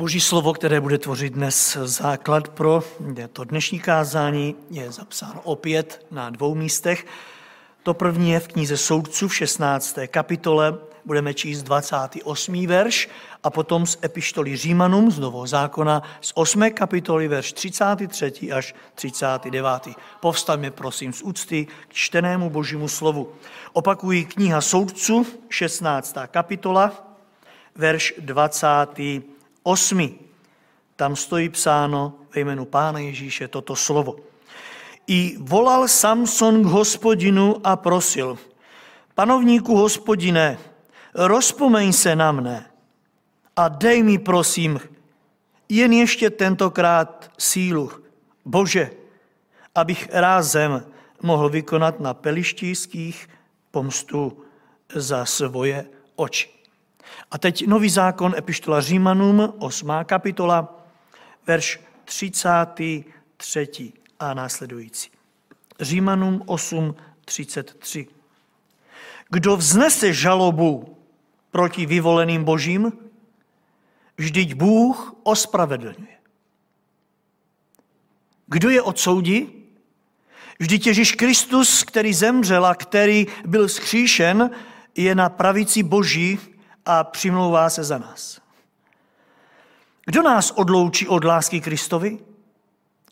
Boží 0.00 0.20
slovo, 0.20 0.52
které 0.52 0.80
bude 0.80 0.98
tvořit 0.98 1.32
dnes 1.32 1.78
základ 1.82 2.48
pro 2.48 2.82
to 3.32 3.44
dnešní 3.44 3.80
kázání, 3.80 4.56
je 4.70 4.92
zapsáno 4.92 5.40
opět 5.44 6.06
na 6.10 6.30
dvou 6.30 6.54
místech. 6.54 7.06
To 7.82 7.94
první 7.94 8.30
je 8.30 8.40
v 8.40 8.48
knize 8.48 8.76
Soudců 8.76 9.28
v 9.28 9.34
16. 9.34 9.98
kapitole, 10.06 10.78
budeme 11.04 11.34
číst 11.34 11.62
28. 11.62 12.66
verš 12.66 13.08
a 13.42 13.50
potom 13.50 13.86
z 13.86 13.98
epištoly 14.04 14.56
Římanům 14.56 15.10
z 15.10 15.18
Nového 15.18 15.46
zákona 15.46 16.02
z 16.20 16.32
8. 16.34 16.70
kapitoly 16.70 17.28
verš 17.28 17.52
33. 17.52 18.52
až 18.52 18.74
39. 18.94 19.88
Povstaňme 20.20 20.70
prosím 20.70 21.12
z 21.12 21.22
úcty 21.22 21.66
k 21.88 21.94
čtenému 21.94 22.50
božímu 22.50 22.88
slovu. 22.88 23.32
Opakují 23.72 24.24
kniha 24.24 24.60
Soudců, 24.60 25.26
16. 25.48 26.16
kapitola, 26.30 26.92
verš 27.76 28.14
28. 29.64 30.18
Tam 30.96 31.16
stojí 31.16 31.48
psáno 31.48 32.14
ve 32.34 32.40
jménu 32.40 32.64
Pána 32.64 32.98
Ježíše 32.98 33.48
toto 33.48 33.76
slovo. 33.76 34.16
I 35.06 35.36
volal 35.40 35.88
Samson 35.88 36.62
k 36.62 36.66
hospodinu 36.66 37.56
a 37.64 37.76
prosil, 37.76 38.38
panovníku 39.14 39.76
hospodine, 39.76 40.58
rozpomeň 41.14 41.92
se 41.92 42.16
na 42.16 42.32
mne 42.32 42.70
a 43.56 43.68
dej 43.68 44.02
mi, 44.02 44.18
prosím, 44.18 44.80
jen 45.68 45.92
ještě 45.92 46.30
tentokrát 46.30 47.30
sílu, 47.38 47.90
Bože, 48.44 48.90
abych 49.74 50.08
rázem 50.12 50.84
mohl 51.22 51.48
vykonat 51.48 52.00
na 52.00 52.14
pelištíských 52.14 53.28
pomstu 53.70 54.44
za 54.94 55.24
svoje 55.24 55.86
oči. 56.16 56.59
A 57.30 57.38
teď 57.38 57.66
nový 57.66 57.90
zákon, 57.90 58.34
epištola 58.38 58.80
Římanům, 58.80 59.54
8. 59.58 59.90
kapitola, 60.04 60.86
verš 61.46 61.80
33 62.04 63.92
a 64.20 64.34
následující. 64.34 65.10
Římanům 65.80 66.42
8, 66.46 66.94
33. 67.24 68.06
Kdo 69.30 69.56
vznese 69.56 70.12
žalobu 70.12 70.96
proti 71.50 71.86
vyvoleným 71.86 72.44
božím, 72.44 72.92
vždyť 74.18 74.54
Bůh 74.54 75.14
ospravedlňuje. 75.22 76.16
Kdo 78.46 78.70
je 78.70 78.82
odsoudí? 78.82 79.48
Vždyť 80.58 80.86
Ježíš 80.86 81.12
Kristus, 81.12 81.84
který 81.84 82.14
zemřel 82.14 82.66
a 82.66 82.74
který 82.74 83.26
byl 83.46 83.68
skříšen, 83.68 84.50
je 84.96 85.14
na 85.14 85.28
pravici 85.28 85.82
Boží 85.82 86.38
a 86.90 87.04
přimlouvá 87.04 87.70
se 87.70 87.84
za 87.84 87.98
nás. 87.98 88.40
Kdo 90.06 90.22
nás 90.22 90.50
odloučí 90.50 91.08
od 91.08 91.24
lásky 91.24 91.60
Kristovi? 91.60 92.18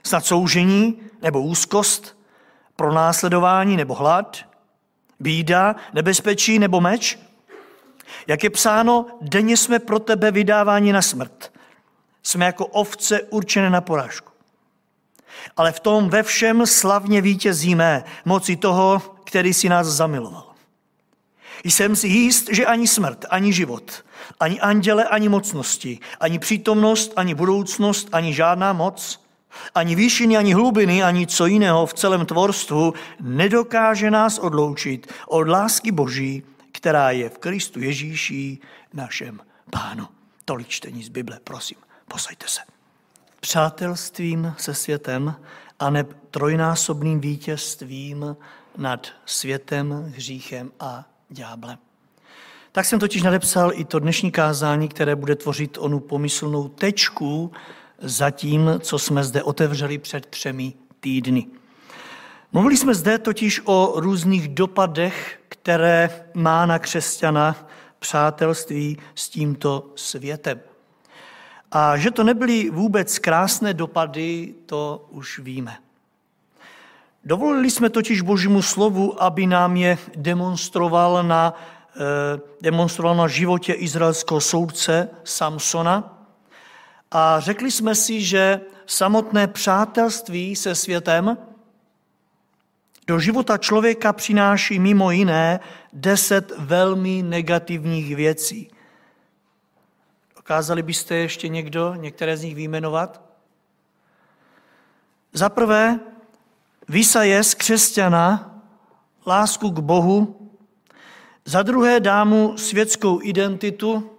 Snad 0.02 0.26
soužení 0.26 1.00
nebo 1.22 1.42
úzkost, 1.42 2.18
pronásledování 2.76 3.76
nebo 3.76 3.94
hlad, 3.94 4.38
bída, 5.20 5.76
nebezpečí 5.94 6.58
nebo 6.58 6.80
meč? 6.80 7.18
Jak 8.26 8.44
je 8.44 8.50
psáno, 8.50 9.06
denně 9.20 9.56
jsme 9.56 9.78
pro 9.78 9.98
tebe 9.98 10.30
vydáváni 10.30 10.92
na 10.92 11.02
smrt. 11.02 11.52
Jsme 12.22 12.44
jako 12.44 12.66
ovce 12.66 13.22
určené 13.22 13.70
na 13.70 13.80
porážku. 13.80 14.32
Ale 15.56 15.72
v 15.72 15.80
tom 15.80 16.08
ve 16.08 16.22
všem 16.22 16.66
slavně 16.66 17.20
vítězíme 17.20 18.04
moci 18.24 18.56
toho, 18.56 19.02
který 19.24 19.54
si 19.54 19.68
nás 19.68 19.86
zamiloval. 19.86 20.47
Jsem 21.64 21.96
si 21.96 22.08
jist, 22.08 22.48
že 22.52 22.66
ani 22.66 22.88
smrt, 22.88 23.24
ani 23.30 23.52
život, 23.52 24.04
ani 24.40 24.60
anděle, 24.60 25.04
ani 25.04 25.28
mocnosti, 25.28 25.98
ani 26.20 26.38
přítomnost, 26.38 27.12
ani 27.16 27.34
budoucnost, 27.34 28.08
ani 28.12 28.34
žádná 28.34 28.72
moc, 28.72 29.24
ani 29.74 29.94
výšiny, 29.94 30.36
ani 30.36 30.52
hlubiny, 30.54 31.02
ani 31.02 31.26
co 31.26 31.46
jiného 31.46 31.86
v 31.86 31.94
celém 31.94 32.26
tvorstvu 32.26 32.94
nedokáže 33.20 34.10
nás 34.10 34.38
odloučit 34.38 35.12
od 35.26 35.48
lásky 35.48 35.92
Boží, 35.92 36.42
která 36.72 37.10
je 37.10 37.28
v 37.28 37.38
Kristu 37.38 37.80
Ježíši, 37.80 38.58
našem 38.92 39.40
pánu. 39.70 40.08
Tolik 40.44 40.68
čtení 40.68 41.04
z 41.04 41.08
Bible, 41.08 41.40
prosím, 41.44 41.78
posaďte 42.08 42.48
se. 42.48 42.60
Přátelstvím 43.40 44.54
se 44.58 44.74
světem 44.74 45.34
a 45.78 45.90
ne 45.90 46.04
trojnásobným 46.30 47.20
vítězstvím 47.20 48.36
nad 48.76 49.06
světem, 49.24 50.12
hříchem 50.16 50.72
a 50.80 51.04
ďáblem. 51.28 51.78
Tak 52.72 52.84
jsem 52.84 52.98
totiž 52.98 53.22
nadepsal 53.22 53.72
i 53.74 53.84
to 53.84 53.98
dnešní 53.98 54.30
kázání, 54.30 54.88
které 54.88 55.16
bude 55.16 55.36
tvořit 55.36 55.78
onu 55.80 56.00
pomyslnou 56.00 56.68
tečku 56.68 57.52
za 57.98 58.30
tím, 58.30 58.70
co 58.80 58.98
jsme 58.98 59.24
zde 59.24 59.42
otevřeli 59.42 59.98
před 59.98 60.26
třemi 60.26 60.72
týdny. 61.00 61.46
Mluvili 62.52 62.76
jsme 62.76 62.94
zde 62.94 63.18
totiž 63.18 63.60
o 63.64 63.92
různých 63.96 64.48
dopadech, 64.48 65.40
které 65.48 66.24
má 66.34 66.66
na 66.66 66.78
křesťana 66.78 67.68
přátelství 67.98 68.98
s 69.14 69.28
tímto 69.28 69.92
světem. 69.96 70.60
A 71.72 71.96
že 71.96 72.10
to 72.10 72.24
nebyly 72.24 72.70
vůbec 72.70 73.18
krásné 73.18 73.74
dopady, 73.74 74.54
to 74.66 75.06
už 75.10 75.38
víme. 75.38 75.76
Dovolili 77.24 77.70
jsme 77.70 77.90
totiž 77.90 78.20
Božímu 78.20 78.62
slovu, 78.62 79.22
aby 79.22 79.46
nám 79.46 79.76
je 79.76 79.98
demonstroval 80.16 81.22
na, 81.22 81.54
eh, 81.96 82.40
demonstroval 82.60 83.16
na 83.16 83.28
životě 83.28 83.72
izraelského 83.72 84.40
soudce 84.40 85.08
Samsona. 85.24 86.24
A 87.10 87.40
řekli 87.40 87.70
jsme 87.70 87.94
si, 87.94 88.20
že 88.20 88.60
samotné 88.86 89.46
přátelství 89.46 90.56
se 90.56 90.74
světem 90.74 91.38
do 93.06 93.18
života 93.18 93.58
člověka 93.58 94.12
přináší 94.12 94.78
mimo 94.78 95.10
jiné 95.10 95.60
deset 95.92 96.52
velmi 96.58 97.22
negativních 97.22 98.16
věcí. 98.16 98.70
Dokázali 100.36 100.82
byste 100.82 101.14
ještě 101.14 101.48
někdo, 101.48 101.94
některé 101.94 102.36
z 102.36 102.42
nich 102.42 102.54
vyjmenovat? 102.54 103.22
Za 105.32 105.48
prvé, 105.48 106.00
vysaje 106.88 107.44
z 107.44 107.54
křesťana 107.54 108.60
lásku 109.26 109.70
k 109.70 109.78
Bohu, 109.78 110.50
za 111.44 111.62
druhé 111.62 112.00
dá 112.00 112.24
mu 112.24 112.58
světskou 112.58 113.20
identitu, 113.22 114.10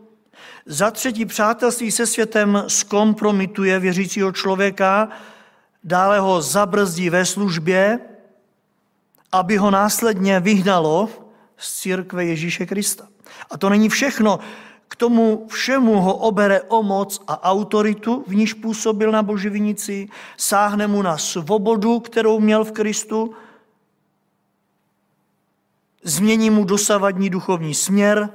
za 0.66 0.92
třetí 0.92 1.26
přátelství 1.26 1.92
se 1.92 2.06
světem 2.06 2.64
zkompromituje 2.68 3.80
věřícího 3.80 4.32
člověka, 4.32 5.10
dále 5.84 6.20
ho 6.20 6.42
zabrzdí 6.42 7.10
ve 7.10 7.26
službě, 7.26 8.00
aby 9.32 9.58
ho 9.58 9.72
následně 9.72 10.40
vyhnalo 10.40 11.10
z 11.58 11.80
církve 11.80 12.26
Ježíše 12.26 12.66
Krista. 12.66 13.08
A 13.52 13.58
to 13.58 13.70
není 13.70 13.90
všechno. 13.90 14.40
K 14.90 14.96
tomu 14.96 15.48
všemu 15.48 16.02
ho 16.02 16.16
obere 16.16 16.62
o 16.62 16.84
moc 16.84 17.22
a 17.28 17.44
autoritu, 17.44 18.24
v 18.28 18.36
níž 18.36 18.54
působil 18.54 19.12
na 19.12 19.24
boživinici, 19.24 20.10
sáhne 20.38 20.88
mu 20.88 21.02
na 21.02 21.18
svobodu, 21.18 22.00
kterou 22.00 22.40
měl 22.40 22.64
v 22.64 22.72
Kristu, 22.72 23.34
změní 26.04 26.50
mu 26.50 26.64
dosavadní 26.64 27.30
duchovní 27.30 27.74
směr, 27.74 28.30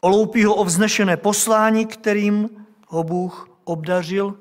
oloupí 0.00 0.44
ho 0.44 0.54
o 0.54 0.64
vznešené 0.64 1.16
poslání, 1.16 1.86
kterým 1.86 2.66
ho 2.86 3.04
Bůh 3.04 3.48
obdařil. 3.64 4.34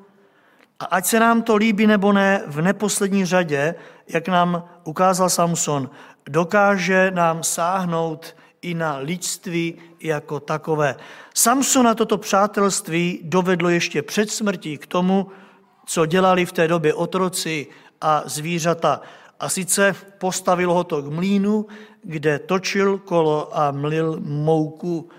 A 0.79 0.85
ať 0.85 1.05
se 1.05 1.19
nám 1.19 1.41
to 1.41 1.55
líbí 1.55 1.87
nebo 1.87 2.13
ne, 2.13 2.43
v 2.47 2.61
neposlední 2.61 3.25
řadě, 3.25 3.75
jak 4.07 4.27
nám 4.27 4.63
ukázal 4.83 5.29
Samson, 5.29 5.89
dokáže 6.29 7.11
nám 7.11 7.43
sáhnout 7.43 8.35
i 8.67 8.73
na 8.73 8.97
lidství 8.97 9.75
jako 9.99 10.39
takové. 10.39 10.95
Samsona 11.33 11.95
toto 11.95 12.17
přátelství 12.17 13.19
dovedlo 13.23 13.69
ještě 13.69 14.01
před 14.01 14.31
smrtí 14.31 14.77
k 14.77 14.87
tomu, 14.87 15.27
co 15.85 16.05
dělali 16.05 16.45
v 16.45 16.51
té 16.51 16.67
době 16.67 16.93
otroci 16.93 17.67
a 18.01 18.23
zvířata. 18.25 19.01
A 19.39 19.49
sice 19.49 19.95
postavil 20.17 20.73
ho 20.73 20.83
to 20.83 21.01
k 21.01 21.11
mlínu, 21.11 21.65
kde 22.03 22.39
točil 22.39 22.97
kolo 22.97 23.57
a 23.57 23.71
mlil 23.71 24.19
mouku. 24.19 25.09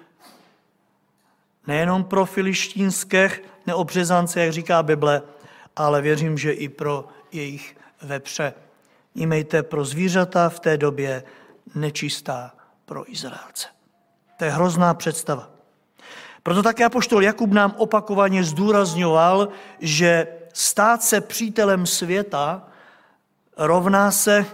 Nejenom 1.67 2.05
pro 2.05 2.27
filištínské 2.27 3.31
neobřezance, 3.67 4.41
jak 4.41 4.53
říká 4.53 4.83
Bible, 4.83 5.23
ale 5.77 6.03
věřím, 6.03 6.39
že 6.39 6.53
i 6.53 6.69
pro 6.69 7.09
jejich 7.33 7.77
vepře. 8.03 8.55
Imejte 9.15 9.63
pro 9.63 9.85
zvířata 9.85 10.49
v 10.49 10.61
té 10.61 10.77
době 10.77 11.23
nečistá 11.75 12.58
pro 12.89 13.13
Izraelce. 13.13 13.69
To 14.37 14.45
je 14.45 14.51
hrozná 14.51 14.95
představa. 14.95 15.51
Proto 16.43 16.63
také 16.63 16.85
apoštol 16.85 17.23
Jakub 17.23 17.51
nám 17.51 17.75
opakovaně 17.77 18.45
zdůrazňoval, 18.45 19.49
že 19.81 20.27
stát 20.53 21.03
se 21.03 21.21
přítelem 21.21 21.87
světa 21.87 22.69
rovná 23.57 24.11
se 24.11 24.47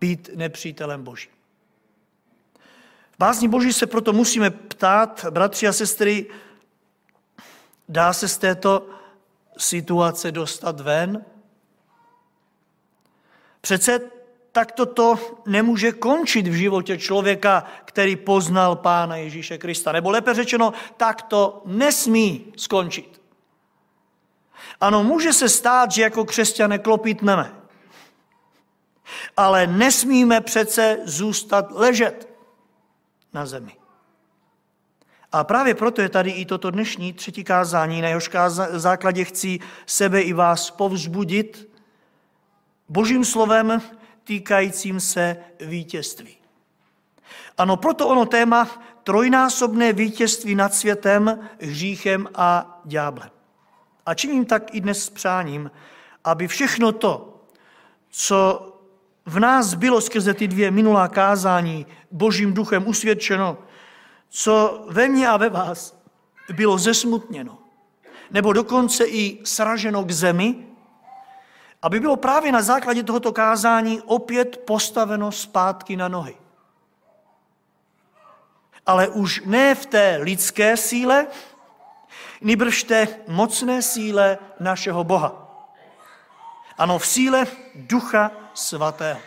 být 0.00 0.30
nepřítelem 0.34 1.04
Boží. 1.04 1.28
V 3.12 3.18
básni 3.18 3.48
Boží 3.48 3.72
se 3.72 3.86
proto 3.86 4.12
musíme 4.12 4.50
ptát, 4.50 5.26
bratři 5.30 5.68
a 5.68 5.72
sestry, 5.72 6.26
Dá 7.90 8.12
se 8.12 8.28
z 8.28 8.38
této 8.38 8.86
situace 9.58 10.32
dostat 10.32 10.80
ven? 10.80 11.24
Přece 13.60 14.00
tak 14.52 14.72
to 14.72 15.14
nemůže 15.46 15.92
končit 15.92 16.46
v 16.46 16.52
životě 16.52 16.98
člověka, 16.98 17.64
který 17.84 18.16
poznal 18.16 18.76
Pána 18.76 19.16
Ježíše 19.16 19.58
Krista. 19.58 19.92
Nebo 19.92 20.10
lépe 20.10 20.34
řečeno, 20.34 20.72
tak 20.96 21.22
to 21.22 21.62
nesmí 21.66 22.52
skončit. 22.56 23.20
Ano, 24.80 25.04
může 25.04 25.32
se 25.32 25.48
stát, 25.48 25.92
že 25.92 26.02
jako 26.02 26.24
křesťané 26.24 26.78
klopítneme. 26.78 27.54
Ale 29.36 29.66
nesmíme 29.66 30.40
přece 30.40 30.98
zůstat 31.04 31.66
ležet 31.70 32.28
na 33.32 33.46
zemi. 33.46 33.76
A 35.32 35.44
právě 35.44 35.74
proto 35.74 36.02
je 36.02 36.08
tady 36.08 36.30
i 36.30 36.44
toto 36.44 36.70
dnešní 36.70 37.12
třetí 37.12 37.44
kázání, 37.44 38.02
na 38.02 38.08
jehož 38.08 38.30
základě 38.70 39.24
chci 39.24 39.58
sebe 39.86 40.20
i 40.20 40.32
vás 40.32 40.70
povzbudit 40.70 41.68
božím 42.88 43.24
slovem 43.24 43.82
týkajícím 44.30 45.00
se 45.00 45.36
vítězství. 45.60 46.36
Ano, 47.58 47.76
proto 47.76 48.08
ono 48.08 48.26
téma 48.26 48.68
trojnásobné 49.04 49.92
vítězství 49.92 50.54
nad 50.54 50.74
světem, 50.74 51.48
hříchem 51.60 52.28
a 52.34 52.80
dňáblem. 52.84 53.30
A 54.06 54.14
činím 54.14 54.44
tak 54.44 54.74
i 54.74 54.80
dnes 54.80 55.04
s 55.04 55.10
přáním, 55.10 55.70
aby 56.24 56.48
všechno 56.48 56.92
to, 56.92 57.42
co 58.10 58.66
v 59.26 59.38
nás 59.38 59.74
bylo 59.74 60.00
skrze 60.00 60.34
ty 60.34 60.48
dvě 60.48 60.70
minulá 60.70 61.08
kázání 61.08 61.86
božím 62.10 62.54
duchem 62.54 62.86
usvědčeno, 62.88 63.58
co 64.28 64.84
ve 64.88 65.08
mně 65.08 65.28
a 65.28 65.36
ve 65.36 65.48
vás 65.48 66.02
bylo 66.54 66.78
zesmutněno, 66.78 67.58
nebo 68.30 68.52
dokonce 68.52 69.04
i 69.04 69.38
sraženo 69.44 70.04
k 70.04 70.10
zemi, 70.10 70.69
aby 71.82 72.00
bylo 72.00 72.16
právě 72.16 72.52
na 72.52 72.62
základě 72.62 73.02
tohoto 73.02 73.32
kázání 73.32 74.00
opět 74.00 74.56
postaveno 74.66 75.32
zpátky 75.32 75.96
na 75.96 76.08
nohy. 76.08 76.36
Ale 78.86 79.08
už 79.08 79.42
ne 79.44 79.74
v 79.74 79.86
té 79.86 80.18
lidské 80.22 80.76
síle, 80.76 81.26
nýbrž 82.40 82.82
té 82.82 83.08
mocné 83.28 83.82
síle 83.82 84.38
našeho 84.60 85.04
Boha. 85.04 85.46
Ano, 86.78 86.98
v 86.98 87.06
síle 87.06 87.46
Ducha 87.74 88.30
Svatého. 88.54 89.20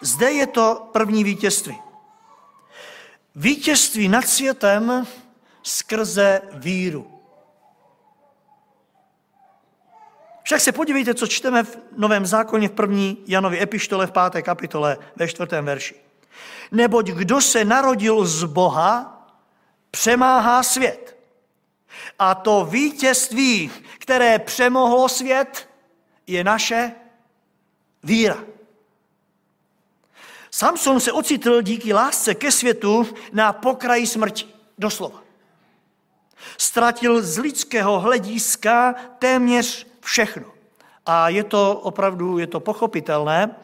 Zde 0.00 0.32
je 0.32 0.46
to 0.46 0.88
první 0.92 1.24
vítězství. 1.24 1.78
Vítězství 3.34 4.08
nad 4.08 4.28
světem 4.28 5.06
skrze 5.62 6.40
víru. 6.52 7.13
Však 10.44 10.60
se 10.60 10.72
podívejte, 10.72 11.14
co 11.14 11.26
čteme 11.26 11.62
v 11.62 11.78
Novém 11.96 12.26
zákoně 12.26 12.68
v 12.68 12.72
první 12.72 13.18
Janově 13.26 13.62
epištole 13.62 14.06
v 14.06 14.12
páté 14.12 14.42
kapitole 14.42 14.98
ve 15.16 15.28
čtvrtém 15.28 15.64
verši. 15.64 15.94
Neboť 16.72 17.06
kdo 17.06 17.40
se 17.40 17.64
narodil 17.64 18.26
z 18.26 18.44
Boha, 18.44 19.10
přemáhá 19.90 20.62
svět. 20.62 21.16
A 22.18 22.34
to 22.34 22.64
vítězství, 22.64 23.70
které 23.98 24.38
přemohlo 24.38 25.08
svět, 25.08 25.68
je 26.26 26.44
naše 26.44 26.92
víra. 28.02 28.44
Samson 30.50 31.00
se 31.00 31.12
ocitl 31.12 31.62
díky 31.62 31.92
lásce 31.92 32.34
ke 32.34 32.52
světu 32.52 33.08
na 33.32 33.52
pokraji 33.52 34.06
smrti. 34.06 34.46
Doslova. 34.78 35.22
Ztratil 36.58 37.22
z 37.22 37.38
lidského 37.38 38.00
hlediska 38.00 38.94
téměř 39.18 39.86
všechno. 40.04 40.44
A 41.06 41.28
je 41.28 41.44
to 41.44 41.80
opravdu, 41.82 42.38
je 42.38 42.46
to 42.46 42.60
pochopitelné, 42.60 43.56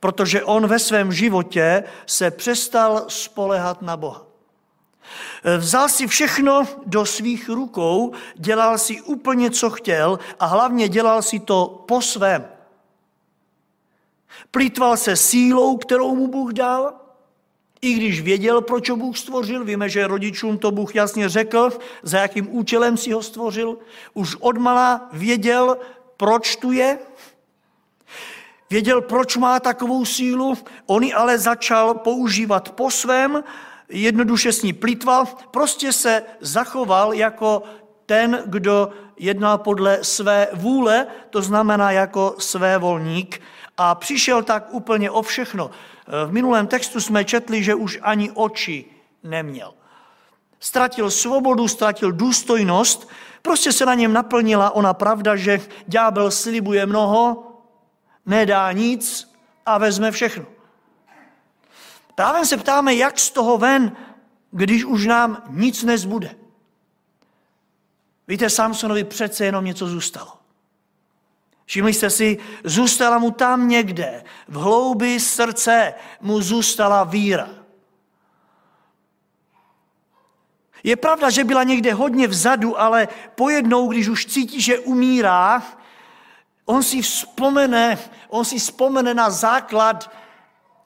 protože 0.00 0.44
on 0.44 0.66
ve 0.66 0.78
svém 0.78 1.12
životě 1.12 1.84
se 2.06 2.30
přestal 2.30 3.04
spolehat 3.08 3.82
na 3.82 3.96
Boha. 3.96 4.26
Vzal 5.58 5.88
si 5.88 6.06
všechno 6.06 6.66
do 6.86 7.06
svých 7.06 7.48
rukou, 7.48 8.12
dělal 8.34 8.78
si 8.78 9.00
úplně, 9.00 9.50
co 9.50 9.70
chtěl 9.70 10.18
a 10.40 10.46
hlavně 10.46 10.88
dělal 10.88 11.22
si 11.22 11.40
to 11.40 11.84
po 11.88 12.02
svém. 12.02 12.48
Plítval 14.50 14.96
se 14.96 15.16
sílou, 15.16 15.76
kterou 15.76 16.14
mu 16.14 16.28
Bůh 16.28 16.52
dal, 16.52 16.92
i 17.80 17.92
když 17.92 18.20
věděl, 18.20 18.60
proč 18.60 18.90
ho 18.90 18.96
Bůh 18.96 19.18
stvořil, 19.18 19.64
víme, 19.64 19.88
že 19.88 20.06
rodičům 20.06 20.58
to 20.58 20.70
Bůh 20.70 20.94
jasně 20.94 21.28
řekl, 21.28 21.70
za 22.02 22.18
jakým 22.18 22.56
účelem 22.56 22.96
si 22.96 23.12
ho 23.12 23.22
stvořil, 23.22 23.78
už 24.14 24.36
odmala 24.40 25.08
věděl, 25.12 25.76
proč 26.16 26.56
tu 26.56 26.72
je, 26.72 26.98
věděl, 28.70 29.00
proč 29.00 29.36
má 29.36 29.60
takovou 29.60 30.04
sílu, 30.04 30.54
on 30.86 31.02
ji 31.02 31.12
ale 31.12 31.38
začal 31.38 31.94
používat 31.94 32.70
po 32.70 32.90
svém, 32.90 33.44
jednoduše 33.88 34.52
s 34.52 34.62
ní 34.62 34.72
plítval, 34.72 35.26
prostě 35.50 35.92
se 35.92 36.22
zachoval 36.40 37.12
jako 37.12 37.62
ten, 38.06 38.42
kdo 38.46 38.90
jednal 39.18 39.58
podle 39.58 40.04
své 40.04 40.48
vůle, 40.52 41.06
to 41.30 41.42
znamená 41.42 41.90
jako 41.90 42.34
své 42.38 42.78
volník, 42.78 43.40
a 43.76 43.94
přišel 43.94 44.42
tak 44.42 44.74
úplně 44.74 45.10
o 45.10 45.22
všechno. 45.22 45.70
V 46.26 46.32
minulém 46.32 46.66
textu 46.66 47.00
jsme 47.00 47.24
četli, 47.24 47.62
že 47.62 47.74
už 47.74 47.98
ani 48.02 48.30
oči 48.30 48.84
neměl. 49.22 49.74
Ztratil 50.60 51.10
svobodu, 51.10 51.68
ztratil 51.68 52.12
důstojnost, 52.12 53.08
prostě 53.42 53.72
se 53.72 53.86
na 53.86 53.94
něm 53.94 54.12
naplnila 54.12 54.70
ona 54.70 54.94
pravda, 54.94 55.36
že 55.36 55.60
ďábel 55.86 56.30
slibuje 56.30 56.86
mnoho, 56.86 57.52
nedá 58.26 58.72
nic 58.72 59.32
a 59.66 59.78
vezme 59.78 60.10
všechno. 60.10 60.46
Právě 62.14 62.46
se 62.46 62.56
ptáme, 62.56 62.94
jak 62.94 63.18
z 63.18 63.30
toho 63.30 63.58
ven, 63.58 63.92
když 64.50 64.84
už 64.84 65.06
nám 65.06 65.42
nic 65.50 65.82
nezbude. 65.82 66.30
Víte, 68.28 68.50
Samsonovi 68.50 69.04
přece 69.04 69.44
jenom 69.44 69.64
něco 69.64 69.86
zůstalo. 69.86 70.32
Všimli 71.64 71.94
jste 71.94 72.10
si, 72.10 72.38
zůstala 72.64 73.18
mu 73.18 73.30
tam 73.30 73.68
někde, 73.68 74.24
v 74.48 74.54
hloubi 74.54 75.20
srdce 75.20 75.94
mu 76.20 76.40
zůstala 76.40 77.04
víra. 77.04 77.48
Je 80.84 80.96
pravda, 80.96 81.30
že 81.30 81.44
byla 81.44 81.62
někde 81.64 81.94
hodně 81.94 82.28
vzadu, 82.28 82.80
ale 82.80 83.08
pojednou, 83.34 83.88
když 83.88 84.08
už 84.08 84.26
cítí, 84.26 84.60
že 84.60 84.78
umírá, 84.78 85.62
on 86.64 86.82
si 86.82 87.02
vzpomene, 87.02 87.98
on 88.28 88.44
si 88.44 88.58
vzpomene 88.58 89.14
na 89.14 89.30
základ, 89.30 90.10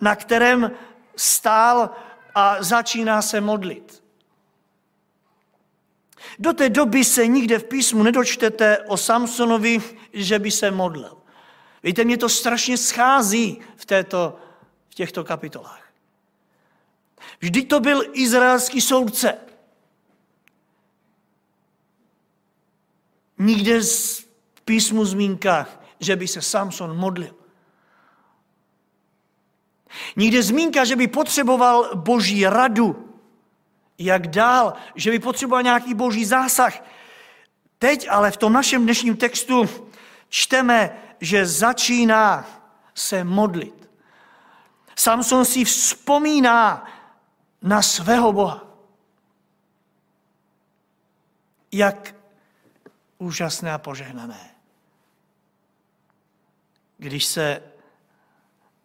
na 0.01 0.17
kterém 0.17 0.71
stál 1.17 1.91
a 2.35 2.63
začíná 2.63 3.23
se 3.23 3.41
modlit. 3.41 4.02
Do 6.39 6.53
té 6.53 6.69
doby 6.69 7.05
se 7.05 7.27
nikde 7.27 7.59
v 7.59 7.65
písmu 7.65 8.03
nedočtete 8.03 8.79
o 8.79 8.97
Samsonovi, 8.97 9.83
že 10.13 10.39
by 10.39 10.51
se 10.51 10.71
modlil. 10.71 11.17
Víte, 11.83 12.05
mě 12.05 12.17
to 12.17 12.29
strašně 12.29 12.77
schází 12.77 13.61
v, 13.77 13.87
této, 13.87 14.37
v 14.91 14.95
těchto 14.95 15.25
kapitolách. 15.25 15.93
Vždyť 17.41 17.69
to 17.69 17.81
byl 17.81 18.03
izraelský 18.13 18.81
soudce. 18.81 19.39
Nikde 23.39 23.81
v 24.55 24.61
písmu 24.65 25.05
zmínka, 25.05 25.69
že 26.01 26.17
by 26.17 26.29
se 26.29 26.43
Samson 26.43 26.97
modlil. 26.97 27.35
Nikde 30.17 30.43
zmínka, 30.43 30.85
že 30.85 30.97
by 30.97 31.07
potřeboval 31.07 31.91
boží 31.95 32.47
radu 32.47 33.12
jak 34.05 34.27
dál, 34.27 34.75
že 34.95 35.11
by 35.11 35.19
potřeboval 35.19 35.63
nějaký 35.63 35.95
boží 35.95 36.25
zásah. 36.25 36.85
Teď 37.79 38.09
ale 38.11 38.31
v 38.31 38.37
tom 38.37 38.53
našem 38.53 38.83
dnešním 38.83 39.17
textu 39.17 39.69
čteme, 40.29 41.03
že 41.21 41.47
začíná 41.47 42.47
se 42.95 43.25
modlit. 43.25 43.91
Samson 44.97 45.45
si 45.45 45.65
vzpomíná 45.65 46.87
na 47.63 47.83
svého 47.83 48.33
Boha. 48.33 48.67
Jak 51.73 52.15
úžasné 53.19 53.73
a 53.73 53.79
požehnané. 53.79 54.51
Když 56.99 57.25
se 57.25 57.63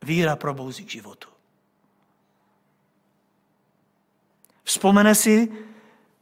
víra 0.03 0.35
probouzí 0.35 0.85
k 0.85 0.91
životu. 0.91 1.36
Vzpomene 4.77 5.15
si 5.15 5.49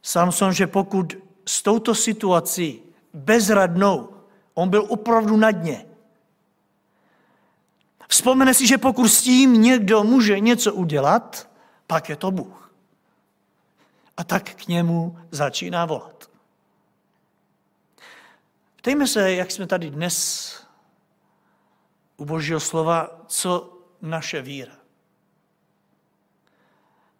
Samson, 0.02 0.52
že 0.52 0.66
pokud 0.66 1.16
s 1.46 1.62
touto 1.62 1.94
situací 1.94 2.82
bezradnou, 3.12 4.16
on 4.54 4.68
byl 4.68 4.86
opravdu 4.88 5.36
na 5.36 5.50
dně. 5.50 5.86
Vzpomene 8.08 8.54
si, 8.54 8.66
že 8.66 8.78
pokud 8.78 9.08
s 9.08 9.22
tím 9.22 9.62
někdo 9.62 10.04
může 10.04 10.40
něco 10.40 10.74
udělat, 10.74 11.50
pak 11.86 12.08
je 12.08 12.16
to 12.16 12.30
Bůh. 12.30 12.72
A 14.16 14.24
tak 14.24 14.54
k 14.54 14.68
němu 14.68 15.18
začíná 15.30 15.84
volat. 15.84 16.30
Ptejme 18.76 19.06
se, 19.06 19.32
jak 19.32 19.50
jsme 19.50 19.66
tady 19.66 19.90
dnes 19.90 20.16
u 22.16 22.24
Božího 22.24 22.60
slova, 22.60 23.20
co 23.26 23.78
naše 24.02 24.42
víra. 24.42 24.72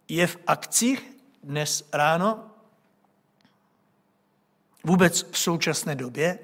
Je 0.07 0.27
v 0.27 0.37
akci 0.47 1.16
dnes 1.47 1.89
ráno, 1.93 2.43
vůbec 4.83 5.31
v 5.31 5.37
současné 5.37 5.95
době. 5.95 6.39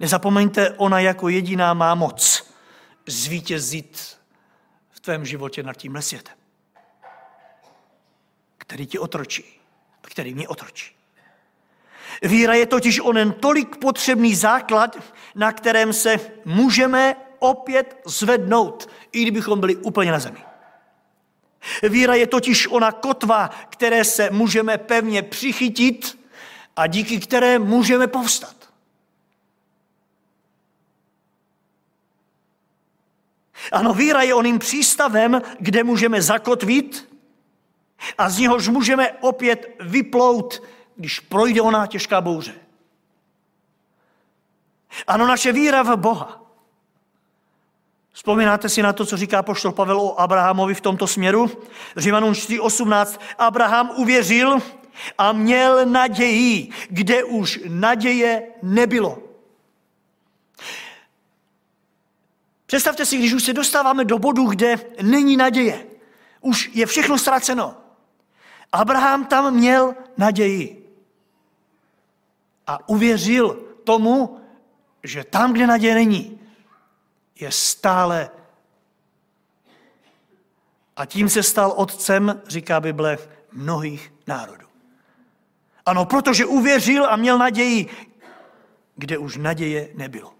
Nezapomeňte, 0.00 0.70
ona 0.70 1.00
jako 1.00 1.28
jediná 1.28 1.74
má 1.74 1.94
moc 1.94 2.52
zvítězit 3.06 4.18
v 4.90 5.00
tvém 5.00 5.26
životě 5.26 5.62
nad 5.62 5.76
tímhle 5.76 6.02
světem, 6.02 6.34
který 8.58 8.86
ti 8.86 8.98
otročí 8.98 9.60
a 10.02 10.06
který 10.08 10.34
mě 10.34 10.48
otročí. 10.48 10.94
Víra 12.22 12.54
je 12.54 12.66
totiž 12.66 13.00
onen 13.00 13.32
tolik 13.32 13.76
potřebný 13.76 14.34
základ, 14.34 14.96
na 15.34 15.52
kterém 15.52 15.92
se 15.92 16.20
můžeme 16.44 17.16
opět 17.38 18.00
zvednout, 18.06 18.90
i 19.12 19.22
kdybychom 19.22 19.60
byli 19.60 19.76
úplně 19.76 20.12
na 20.12 20.18
zemi. 20.18 20.47
Víra 21.82 22.14
je 22.14 22.26
totiž 22.26 22.66
ona 22.66 22.92
kotva, 22.92 23.50
které 23.68 24.04
se 24.04 24.30
můžeme 24.30 24.78
pevně 24.78 25.22
přichytit 25.22 26.18
a 26.76 26.86
díky 26.86 27.20
které 27.20 27.58
můžeme 27.58 28.06
povstat. 28.06 28.54
Ano, 33.72 33.94
víra 33.94 34.22
je 34.22 34.34
oným 34.34 34.58
přístavem, 34.58 35.42
kde 35.60 35.84
můžeme 35.84 36.22
zakotvit 36.22 37.08
a 38.18 38.30
z 38.30 38.38
něhož 38.38 38.68
můžeme 38.68 39.12
opět 39.12 39.76
vyplout 39.80 40.62
když 40.98 41.20
projde 41.20 41.62
ona 41.62 41.86
těžká 41.86 42.20
bouře. 42.20 42.54
Ano, 45.06 45.26
naše 45.26 45.52
víra 45.52 45.82
v 45.82 45.96
Boha. 45.96 46.47
Vzpomínáte 48.18 48.68
si 48.68 48.82
na 48.82 48.92
to, 48.92 49.06
co 49.06 49.16
říká 49.16 49.42
poštol 49.42 49.72
Pavel 49.72 50.00
o 50.00 50.20
Abrahamovi 50.20 50.74
v 50.74 50.80
tomto 50.80 51.06
směru? 51.06 51.50
Římanům 51.96 52.32
4.18. 52.32 53.18
Abraham 53.38 53.90
uvěřil 53.96 54.58
a 55.18 55.32
měl 55.32 55.86
naději, 55.86 56.70
kde 56.90 57.24
už 57.24 57.60
naděje 57.68 58.42
nebylo. 58.62 59.18
Představte 62.66 63.06
si, 63.06 63.18
když 63.18 63.32
už 63.32 63.44
se 63.44 63.52
dostáváme 63.52 64.04
do 64.04 64.18
bodu, 64.18 64.46
kde 64.46 64.76
není 65.02 65.36
naděje. 65.36 65.86
Už 66.40 66.70
je 66.74 66.86
všechno 66.86 67.18
ztraceno. 67.18 67.76
Abraham 68.72 69.24
tam 69.24 69.54
měl 69.54 69.94
naději 70.16 70.90
a 72.66 72.88
uvěřil 72.88 73.62
tomu, 73.84 74.40
že 75.02 75.24
tam, 75.24 75.52
kde 75.52 75.66
naděje 75.66 75.94
není, 75.94 76.37
je 77.40 77.52
stále. 77.52 78.30
A 80.96 81.06
tím 81.06 81.28
se 81.28 81.42
stal 81.42 81.72
otcem, 81.76 82.42
říká 82.46 82.80
Bible, 82.80 83.18
mnohých 83.52 84.12
národů. 84.26 84.66
Ano, 85.86 86.04
protože 86.04 86.46
uvěřil 86.46 87.06
a 87.06 87.16
měl 87.16 87.38
naději, 87.38 87.86
kde 88.96 89.18
už 89.18 89.36
naděje 89.36 89.88
nebylo. 89.94 90.34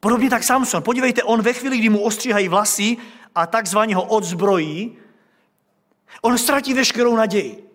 Podobně 0.00 0.30
tak 0.30 0.42
Samson. 0.42 0.82
Podívejte, 0.82 1.22
on 1.22 1.42
ve 1.42 1.52
chvíli, 1.52 1.78
kdy 1.78 1.88
mu 1.88 2.02
ostříhají 2.02 2.48
vlasy 2.48 2.96
a 3.34 3.46
takzvaně 3.46 3.96
ho 3.96 4.02
odzbrojí, 4.02 4.98
on 6.22 6.38
ztratí 6.38 6.74
veškerou 6.74 7.16
naději. 7.16 7.70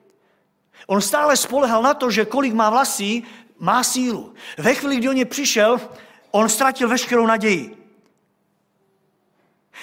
On 0.88 1.02
stále 1.02 1.38
spolehal 1.38 1.82
na 1.82 1.94
to, 1.94 2.12
že 2.12 2.26
kolik 2.26 2.54
má 2.54 2.70
vlasí, 2.70 3.24
má 3.60 3.84
sílu. 3.84 4.34
Ve 4.58 4.74
chvíli, 4.74 4.98
kdy 4.98 5.10
o 5.10 5.14
ně 5.14 5.26
přišel, 5.26 5.82
on 6.32 6.50
ztratil 6.50 6.90
veškerou 6.90 7.26
naději. 7.26 7.85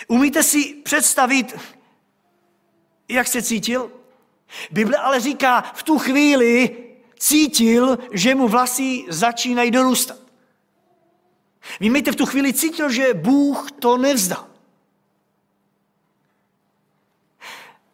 Umíte 0.09 0.43
si 0.43 0.75
představit, 0.75 1.59
jak 3.09 3.29
se 3.29 3.43
cítil? 3.43 3.93
Bible 4.71 4.97
ale 4.97 5.21
říká, 5.21 5.61
v 5.61 5.83
tu 5.83 5.99
chvíli 5.99 6.77
cítil, 7.19 7.99
že 8.13 8.35
mu 8.35 8.49
vlasy 8.49 9.05
začínají 9.09 9.71
dorůstat. 9.71 10.19
Vy 11.81 12.03
v 12.03 12.17
tu 12.17 12.27
chvíli 12.27 12.53
cítil, 12.53 12.91
že 12.91 13.15
Bůh 13.15 13.73
to 13.73 13.97
nevzdal. 13.97 14.47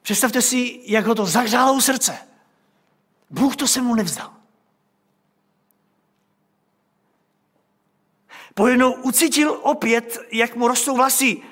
Představte 0.03 0.43
si, 0.43 0.81
jak 0.85 1.07
ho 1.07 1.15
to 1.15 1.27
zahřálo 1.27 1.73
u 1.73 1.81
srdce. 1.81 2.19
Bůh 3.31 3.57
to 3.57 3.67
se 3.67 3.83
mu 3.83 3.95
nevzdal. 3.95 4.35
Pojednou 8.55 8.93
ucítil 8.93 9.61
opět, 9.63 10.19
jak 10.33 10.57
mu 10.57 10.69
rostou 10.69 10.97
vlasy. 10.97 11.43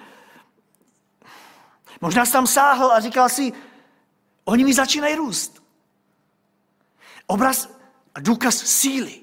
Možná 2.07 2.27
se 2.27 2.33
tam 2.33 2.47
sáhl 2.47 2.93
a 2.93 3.01
říkal 3.01 3.29
si, 3.29 3.53
oni 4.45 4.65
mi 4.65 4.75
začínají 4.75 5.15
růst. 5.15 5.63
Obraz 7.27 7.69
a 8.15 8.21
důkaz 8.21 8.57
síly. 8.57 9.21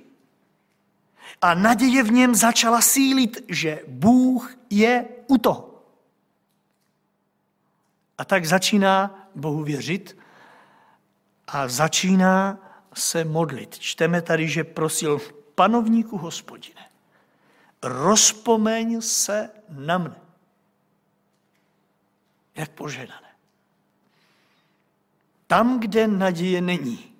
A 1.41 1.53
naděje 1.53 2.03
v 2.03 2.11
něm 2.11 2.35
začala 2.35 2.81
sílit, 2.81 3.45
že 3.47 3.83
Bůh 3.87 4.55
je 4.69 5.05
u 5.27 5.37
toho. 5.37 5.83
A 8.17 8.25
tak 8.25 8.45
začíná 8.45 9.27
Bohu 9.35 9.63
věřit 9.63 10.17
a 11.47 11.67
začíná 11.67 12.57
se 12.93 13.23
modlit. 13.23 13.79
Čteme 13.79 14.21
tady, 14.21 14.47
že 14.47 14.63
prosil 14.63 15.21
panovníku 15.55 16.17
hospodine, 16.17 16.89
rozpomeň 17.83 19.01
se 19.01 19.49
na 19.69 19.97
mne. 19.97 20.22
Jak 22.55 22.71
požehnané. 22.71 23.27
Tam, 25.47 25.79
kde 25.79 26.07
naděje 26.07 26.61
není, 26.61 27.13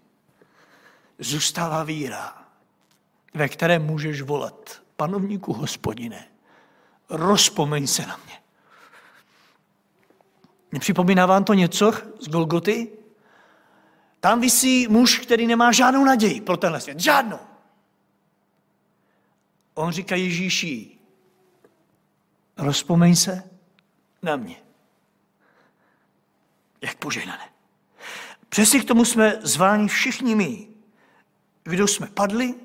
zůstává 1.20 1.84
víra, 1.84 2.46
ve 3.34 3.50
které 3.50 3.80
můžeš 3.80 4.22
volat 4.22 4.82
panovníku 4.96 5.54
hospodine, 5.54 6.28
rozpomeň 7.10 7.88
se 7.88 8.06
na 8.06 8.20
mě. 8.26 8.40
Nepřipomíná 10.72 11.26
vám 11.26 11.44
to 11.44 11.54
něco 11.54 11.92
z 12.20 12.28
Golgoty? 12.28 12.92
Tam 14.20 14.42
visí 14.42 14.88
muž, 14.88 15.20
který 15.20 15.48
nemá 15.48 15.72
žádnou 15.72 16.04
naději 16.04 16.42
pro 16.42 16.58
tenhle 16.58 16.82
svět. 16.82 17.00
Žádnou. 17.00 17.40
On 19.74 19.92
říká 19.92 20.16
Ježíši, 20.16 20.98
rozpomeň 22.58 23.16
se 23.16 23.44
na 24.22 24.36
mě. 24.36 24.56
Jak 26.84 26.96
požehnané. 26.96 27.50
Přesně 28.50 28.80
k 28.80 28.86
tomu 28.86 29.06
jsme 29.06 29.40
zváni 29.42 29.88
všichni 29.88 30.36
my, 30.36 30.68
kdo 31.64 31.88
jsme 31.88 32.08
padli 32.08 32.56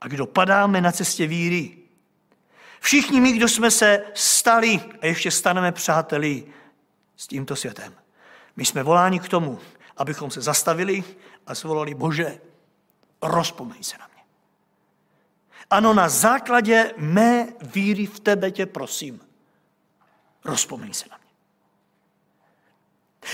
a 0.00 0.08
kdo 0.08 0.26
padáme 0.26 0.80
na 0.80 0.92
cestě 0.92 1.26
víry. 1.26 1.78
Všichni 2.80 3.20
my, 3.20 3.32
kdo 3.32 3.48
jsme 3.48 3.70
se 3.70 4.04
stali 4.14 4.80
a 5.00 5.06
ještě 5.06 5.30
staneme 5.30 5.72
přáteli 5.72 6.46
s 7.16 7.26
tímto 7.26 7.56
světem. 7.56 7.94
My 8.56 8.64
jsme 8.64 8.82
voláni 8.82 9.20
k 9.20 9.28
tomu, 9.28 9.58
abychom 9.96 10.30
se 10.30 10.40
zastavili 10.40 11.04
a 11.46 11.54
zvolali, 11.54 11.94
Bože, 11.94 12.40
rozpomeň 13.22 13.82
se 13.82 13.98
na 13.98 14.08
mě. 14.14 14.22
Ano, 15.70 15.94
na 15.94 16.08
základě 16.08 16.94
mé 16.96 17.48
víry 17.62 18.06
v 18.06 18.20
tebe 18.20 18.50
tě 18.50 18.66
prosím, 18.66 19.20
rozpomeň 20.44 20.92
se 20.92 21.06
na 21.10 21.16
mě. 21.16 21.23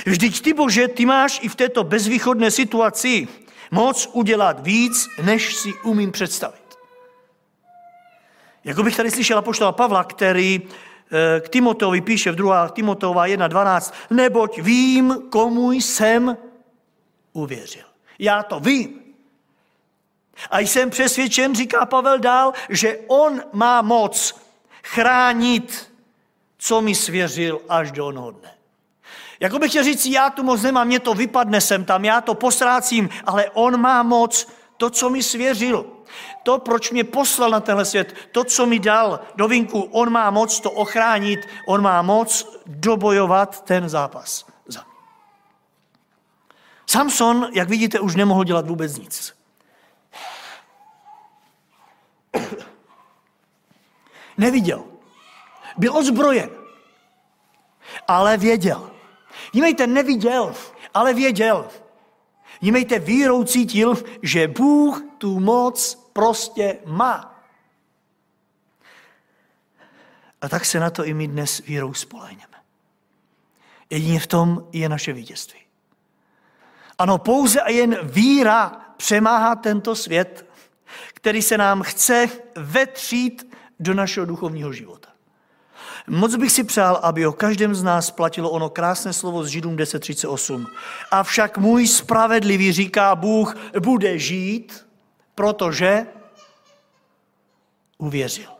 Vždyť 0.06 0.42
ty, 0.42 0.52
Bože, 0.52 0.88
ty 0.88 1.06
máš 1.06 1.38
i 1.42 1.48
v 1.48 1.54
této 1.54 1.84
bezvýchodné 1.84 2.50
situaci 2.50 3.28
moc 3.70 4.08
udělat 4.12 4.60
víc, 4.60 5.08
než 5.22 5.54
si 5.56 5.72
umím 5.84 6.12
představit. 6.12 6.60
Jako 8.64 8.82
bych 8.82 8.96
tady 8.96 9.10
slyšel 9.10 9.38
apoštola 9.38 9.72
Pavla, 9.72 10.04
který 10.04 10.62
eh, 10.62 11.40
k 11.40 11.48
Timoteovi 11.48 12.00
píše 12.00 12.32
v 12.32 12.36
2. 12.36 12.68
Timoteova 12.68 13.26
1.12, 13.26 13.92
neboť 14.10 14.58
vím, 14.58 15.16
komu 15.30 15.72
jsem 15.72 16.36
uvěřil. 17.32 17.84
Já 18.18 18.42
to 18.42 18.60
vím. 18.60 19.00
A 20.50 20.58
jsem 20.60 20.90
přesvědčen, 20.90 21.54
říká 21.54 21.86
Pavel 21.86 22.18
dál, 22.18 22.52
že 22.68 22.98
on 23.06 23.42
má 23.52 23.82
moc 23.82 24.40
chránit, 24.82 25.92
co 26.58 26.80
mi 26.80 26.94
svěřil 26.94 27.60
až 27.68 27.92
do 27.92 28.06
onoho 28.06 28.30
dne. 28.30 28.59
Jako 29.40 29.58
bych 29.58 29.70
chtěl 29.70 29.84
říct, 29.84 30.06
já 30.06 30.30
tu 30.30 30.42
moc 30.42 30.62
nemám, 30.62 30.86
mě 30.86 31.00
to 31.00 31.14
vypadne 31.14 31.60
sem 31.60 31.84
tam, 31.84 32.04
já 32.04 32.20
to 32.20 32.34
posrácím, 32.34 33.08
ale 33.24 33.50
on 33.50 33.80
má 33.80 34.02
moc, 34.02 34.48
to, 34.76 34.90
co 34.90 35.10
mi 35.10 35.22
svěřil, 35.22 35.86
to, 36.42 36.58
proč 36.58 36.90
mě 36.90 37.04
poslal 37.04 37.50
na 37.50 37.60
tenhle 37.60 37.84
svět, 37.84 38.14
to, 38.32 38.44
co 38.44 38.66
mi 38.66 38.78
dal 38.78 39.20
do 39.36 39.48
vinku, 39.48 39.80
on 39.80 40.10
má 40.10 40.30
moc 40.30 40.60
to 40.60 40.70
ochránit, 40.70 41.40
on 41.66 41.82
má 41.82 42.02
moc 42.02 42.60
dobojovat 42.66 43.64
ten 43.64 43.88
zápas. 43.88 44.46
Samson, 46.86 47.48
jak 47.52 47.68
vidíte, 47.68 48.00
už 48.00 48.16
nemohl 48.16 48.44
dělat 48.44 48.66
vůbec 48.66 48.98
nic. 48.98 49.36
Neviděl. 54.38 54.84
Byl 55.76 55.96
ozbrojen. 55.96 56.50
Ale 58.08 58.36
věděl. 58.36 58.90
Vnímejte, 59.52 59.86
neviděl, 59.86 60.54
ale 60.94 61.14
věděl. 61.14 61.68
Vnímejte, 62.60 62.98
vírou 62.98 63.44
cítil, 63.44 64.02
že 64.22 64.48
Bůh 64.48 65.02
tu 65.18 65.40
moc 65.40 65.94
prostě 66.12 66.78
má. 66.86 67.44
A 70.40 70.48
tak 70.48 70.64
se 70.64 70.80
na 70.80 70.90
to 70.90 71.04
i 71.04 71.14
my 71.14 71.28
dnes 71.28 71.58
vírou 71.58 71.94
spolehněme. 71.94 72.56
Jedině 73.90 74.20
v 74.20 74.26
tom 74.26 74.68
je 74.72 74.88
naše 74.88 75.12
vítězství. 75.12 75.60
Ano, 76.98 77.18
pouze 77.18 77.60
a 77.60 77.70
jen 77.70 77.98
víra 78.02 78.80
přemáhá 78.96 79.54
tento 79.56 79.96
svět, 79.96 80.46
který 81.14 81.42
se 81.42 81.58
nám 81.58 81.82
chce 81.82 82.28
vetřít 82.56 83.56
do 83.80 83.94
našeho 83.94 84.26
duchovního 84.26 84.72
života. 84.72 85.09
Moc 86.12 86.36
bych 86.36 86.52
si 86.52 86.64
přál, 86.64 87.00
aby 87.02 87.26
o 87.26 87.32
každém 87.32 87.74
z 87.74 87.82
nás 87.82 88.10
platilo 88.10 88.50
ono 88.50 88.70
krásné 88.70 89.12
slovo 89.12 89.44
z 89.44 89.48
Židům 89.48 89.76
10.38. 89.76 90.66
Avšak 91.10 91.58
můj 91.58 91.86
spravedlivý, 91.86 92.72
říká 92.72 93.14
Bůh, 93.14 93.56
bude 93.80 94.18
žít, 94.18 94.86
protože 95.34 96.06
uvěřil. 97.98 98.50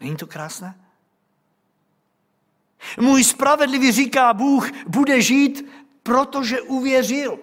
Není 0.00 0.16
to 0.16 0.26
krásné? 0.26 0.74
Můj 3.00 3.24
spravedlivý, 3.24 3.92
říká 3.92 4.34
Bůh, 4.34 4.70
bude 4.86 5.22
žít, 5.22 5.68
protože 6.02 6.60
uvěřil. 6.60 7.38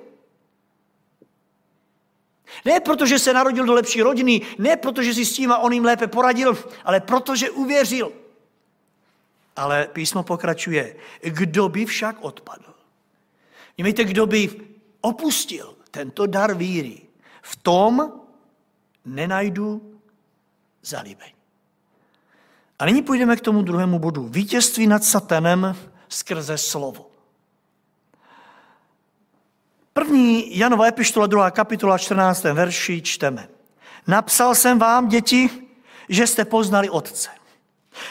Ne 2.66 2.80
protože 2.80 3.20
se 3.20 3.34
narodil 3.34 3.66
do 3.66 3.74
lepší 3.74 4.02
rodiny, 4.02 4.42
ne 4.58 4.78
protože 4.78 5.14
si 5.14 5.26
s 5.26 5.34
tím 5.34 5.52
a 5.52 5.58
on 5.58 5.74
jim 5.74 5.86
lépe 5.86 6.08
poradil, 6.08 6.58
ale 6.86 7.00
protože 7.00 7.50
uvěřil. 7.50 8.12
Ale 9.60 9.88
písmo 9.88 10.24
pokračuje. 10.24 10.96
Kdo 11.22 11.70
by 11.70 11.86
však 11.86 12.16
odpadl? 12.20 12.74
Vnímejte, 13.78 14.04
kdo 14.04 14.26
by 14.26 14.50
opustil 15.02 15.76
tento 15.92 16.28
dar 16.28 16.54
víry. 16.54 17.02
V 17.42 17.56
tom 17.56 18.12
nenajdu 19.06 20.00
zalíbení. 20.84 21.34
A 22.80 22.86
nyní 22.86 23.02
půjdeme 23.02 23.36
k 23.36 23.42
tomu 23.42 23.62
druhému 23.62 24.00
bodu. 24.00 24.28
Vítězství 24.28 24.88
nad 24.88 25.04
satanem 25.04 25.76
skrze 26.10 26.58
slovo. 26.58 27.12
První 29.94 30.58
Janova 30.58 30.88
epištola, 30.88 31.28
druhá 31.28 31.52
kapitola, 31.52 31.98
14. 31.98 32.44
verši 32.44 33.02
čteme. 33.02 33.50
Napsal 34.08 34.56
jsem 34.56 34.80
vám, 34.80 35.08
děti, 35.08 35.50
že 36.10 36.28
jste 36.28 36.46
poznali 36.46 36.90
Otce. 36.90 37.39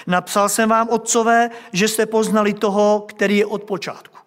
Napsal 0.07 0.49
jsem 0.49 0.68
vám, 0.68 0.88
otcové, 0.88 1.50
že 1.73 1.88
jste 1.88 2.07
poznali 2.07 2.54
toho, 2.54 3.04
který 3.09 3.37
je 3.37 3.47
od 3.47 3.64
počátku. 3.64 4.18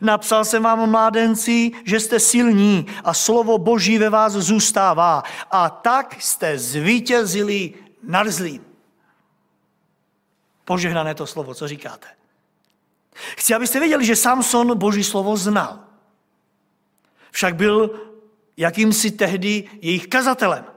Napsal 0.00 0.44
jsem 0.44 0.62
vám, 0.62 0.90
mládenci, 0.90 1.70
že 1.84 2.00
jste 2.00 2.20
silní 2.20 2.86
a 3.04 3.14
slovo 3.14 3.58
Boží 3.58 3.98
ve 3.98 4.10
vás 4.10 4.32
zůstává. 4.32 5.22
A 5.50 5.70
tak 5.70 6.16
jste 6.22 6.58
zvítězili 6.58 7.74
nad 8.02 8.28
zlým. 8.28 8.64
Požehnané 10.64 11.14
to 11.14 11.26
slovo, 11.26 11.54
co 11.54 11.68
říkáte? 11.68 12.06
Chci, 13.36 13.54
abyste 13.54 13.80
věděli, 13.80 14.04
že 14.04 14.16
Samson 14.16 14.78
Boží 14.78 15.04
slovo 15.04 15.36
znal. 15.36 15.78
Však 17.30 17.56
byl 17.56 18.00
jakýmsi 18.56 19.10
tehdy 19.10 19.68
jejich 19.80 20.06
kazatelem 20.06 20.73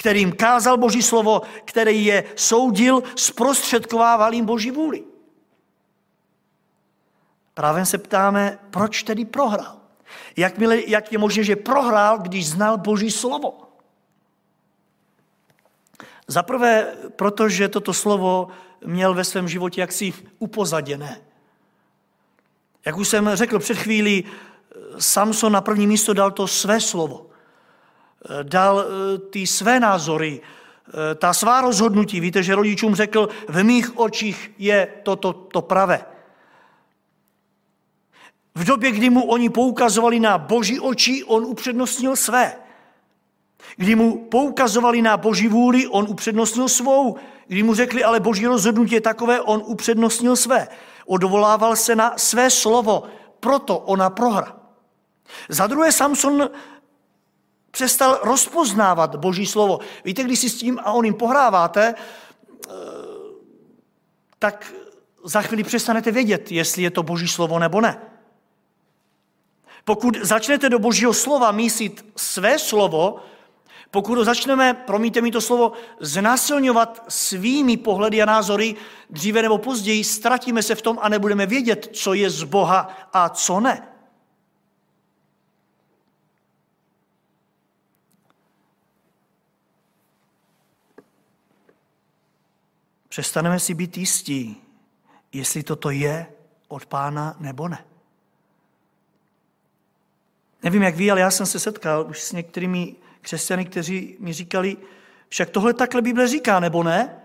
kterým 0.00 0.32
kázal 0.32 0.76
Boží 0.76 1.02
slovo, 1.02 1.42
který 1.64 2.04
je 2.04 2.24
soudil, 2.36 3.02
zprostředkovával 3.16 4.34
jim 4.34 4.44
Boží 4.44 4.70
vůli. 4.70 5.04
Právě 7.54 7.86
se 7.86 7.98
ptáme, 7.98 8.58
proč 8.70 9.02
tedy 9.02 9.24
prohrál? 9.24 9.76
Jak, 10.36 10.58
mile, 10.58 10.80
jak 10.86 11.12
je 11.12 11.18
možné, 11.18 11.44
že 11.44 11.56
prohrál, 11.56 12.18
když 12.18 12.48
znal 12.48 12.78
Boží 12.78 13.10
slovo? 13.10 13.68
Za 16.26 16.42
prvé, 16.42 16.96
protože 17.16 17.68
toto 17.68 17.92
slovo 17.92 18.48
měl 18.84 19.14
ve 19.14 19.24
svém 19.24 19.48
životě 19.48 19.80
jaksi 19.80 20.12
upozaděné. 20.38 21.20
Jak 22.86 22.96
už 22.96 23.08
jsem 23.08 23.30
řekl 23.34 23.58
před 23.58 23.76
chvílí, 23.76 24.24
Samson 24.98 25.52
na 25.52 25.60
první 25.60 25.86
místo 25.86 26.14
dal 26.14 26.30
to 26.30 26.46
své 26.48 26.80
slovo 26.80 27.29
dal 28.42 28.80
eh, 28.80 29.18
ty 29.18 29.46
své 29.46 29.80
názory, 29.80 30.40
eh, 30.40 31.14
ta 31.14 31.32
svá 31.32 31.60
rozhodnutí. 31.60 32.20
Víte, 32.20 32.42
že 32.42 32.54
rodičům 32.54 32.94
řekl, 32.94 33.28
v 33.48 33.64
mých 33.64 33.98
očích 33.98 34.52
je 34.58 34.88
toto 35.02 35.32
to, 35.32 35.40
to 35.52 35.62
pravé. 35.62 36.04
V 38.54 38.64
době, 38.64 38.90
kdy 38.90 39.10
mu 39.10 39.24
oni 39.24 39.48
poukazovali 39.50 40.20
na 40.20 40.38
boží 40.38 40.80
oči, 40.80 41.24
on 41.24 41.44
upřednostnil 41.44 42.16
své. 42.16 42.56
Kdy 43.76 43.94
mu 43.94 44.28
poukazovali 44.28 45.02
na 45.02 45.16
boží 45.16 45.48
vůli, 45.48 45.86
on 45.86 46.06
upřednostnil 46.08 46.68
svou. 46.68 47.16
Kdy 47.46 47.62
mu 47.62 47.74
řekli, 47.74 48.04
ale 48.04 48.20
boží 48.20 48.46
rozhodnutí 48.46 48.94
je 48.94 49.00
takové, 49.00 49.40
on 49.40 49.62
upřednostnil 49.66 50.36
své. 50.36 50.68
Odvolával 51.06 51.76
se 51.76 51.96
na 51.96 52.14
své 52.16 52.50
slovo, 52.50 53.02
proto 53.40 53.78
ona 53.78 54.10
prohra. 54.10 54.56
Za 55.48 55.66
druhé, 55.66 55.92
Samson 55.92 56.50
přestal 57.70 58.20
rozpoznávat 58.22 59.16
Boží 59.16 59.46
slovo. 59.46 59.78
Víte, 60.04 60.22
když 60.22 60.38
si 60.38 60.50
s 60.50 60.58
tím 60.58 60.78
a 60.84 60.92
oným 60.92 61.14
pohráváte, 61.14 61.94
eh, 61.94 62.72
tak 64.38 64.72
za 65.24 65.42
chvíli 65.42 65.64
přestanete 65.64 66.10
vědět, 66.10 66.52
jestli 66.52 66.82
je 66.82 66.90
to 66.90 67.02
Boží 67.02 67.28
slovo 67.28 67.58
nebo 67.58 67.80
ne. 67.80 68.00
Pokud 69.84 70.16
začnete 70.22 70.68
do 70.68 70.78
Božího 70.78 71.14
slova 71.14 71.52
mísit 71.52 72.06
své 72.16 72.58
slovo, 72.58 73.16
pokud 73.90 74.18
ho 74.18 74.24
začneme, 74.24 74.74
promiňte 74.74 75.20
mi 75.20 75.30
to 75.30 75.40
slovo, 75.40 75.72
znásilňovat 76.00 77.04
svými 77.08 77.76
pohledy 77.76 78.22
a 78.22 78.24
názory, 78.24 78.74
dříve 79.10 79.42
nebo 79.42 79.58
později 79.58 80.04
ztratíme 80.04 80.62
se 80.62 80.74
v 80.74 80.82
tom 80.82 80.98
a 81.02 81.08
nebudeme 81.08 81.46
vědět, 81.46 81.88
co 81.92 82.14
je 82.14 82.30
z 82.30 82.42
Boha 82.42 83.08
a 83.12 83.28
co 83.28 83.60
ne. 83.60 83.89
Přestaneme 93.10 93.60
si 93.60 93.74
být 93.74 93.96
jistí, 93.96 94.62
jestli 95.32 95.62
toto 95.62 95.90
je 95.90 96.26
od 96.68 96.86
pána 96.86 97.36
nebo 97.40 97.68
ne. 97.68 97.84
Nevím, 100.62 100.82
jak 100.82 100.96
ví, 100.96 101.10
ale 101.10 101.20
já 101.20 101.30
jsem 101.30 101.46
se 101.46 101.58
setkal 101.58 102.06
už 102.08 102.22
s 102.22 102.32
některými 102.32 102.94
křesťany, 103.20 103.64
kteří 103.64 104.16
mi 104.18 104.32
říkali, 104.32 104.76
však 105.28 105.50
tohle 105.50 105.74
takhle 105.74 106.02
Bible 106.02 106.28
říká, 106.28 106.60
nebo 106.60 106.82
ne? 106.82 107.16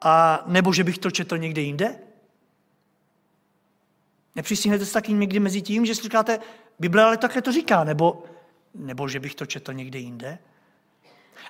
A 0.00 0.44
nebo 0.46 0.72
že 0.72 0.84
bych 0.84 0.98
to 0.98 1.10
četl 1.10 1.38
někde 1.38 1.60
jinde? 1.60 1.98
Nepřistihnete 4.34 4.86
se 4.86 4.92
taky 4.92 5.12
někdy 5.12 5.40
mezi 5.40 5.62
tím, 5.62 5.86
že 5.86 5.94
si 5.94 6.02
říkáte, 6.02 6.38
Bible 6.78 7.02
ale 7.02 7.16
takhle 7.16 7.42
to 7.42 7.52
říká, 7.52 7.84
nebo, 7.84 8.24
nebo 8.74 9.08
že 9.08 9.20
bych 9.20 9.34
to 9.34 9.46
četl 9.46 9.72
někde 9.72 9.98
jinde? 9.98 10.38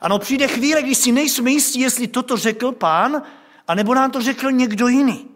Ano, 0.01 0.19
přijde 0.19 0.49
chvíle, 0.49 0.83
kdy 0.83 0.95
si 0.95 1.13
nejsme 1.13 1.51
jistí, 1.51 1.81
jestli 1.81 2.07
toto 2.07 2.37
řekl 2.37 2.73
pán, 2.73 3.23
a 3.69 3.75
nebo 3.75 3.95
nám 3.95 4.11
to 4.11 4.23
řekl 4.23 4.53
někdo 4.53 4.89
jiný. 4.89 5.29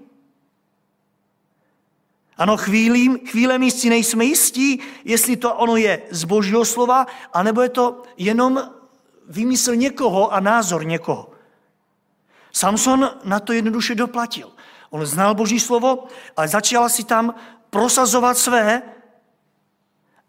Ano, 2.37 2.57
chvílím, 2.57 3.19
chvílemi 3.27 3.71
si 3.71 3.91
nejsme 3.91 4.25
jistí, 4.25 4.81
jestli 5.05 5.37
to 5.37 5.55
ono 5.55 5.77
je 5.77 6.03
z 6.11 6.25
božího 6.25 6.64
slova, 6.64 7.07
anebo 7.33 7.62
je 7.62 7.69
to 7.69 8.03
jenom 8.17 8.71
vymysl 9.29 9.75
někoho 9.75 10.33
a 10.33 10.41
názor 10.41 10.87
někoho. 10.87 11.31
Samson 12.53 13.11
na 13.25 13.41
to 13.41 13.53
jednoduše 13.53 13.95
doplatil. 13.95 14.53
On 14.91 15.07
znal 15.07 15.35
boží 15.35 15.61
slovo, 15.61 16.07
ale 16.37 16.49
začal 16.49 16.88
si 16.88 17.05
tam 17.05 17.35
prosazovat 17.71 18.38
své 18.38 18.83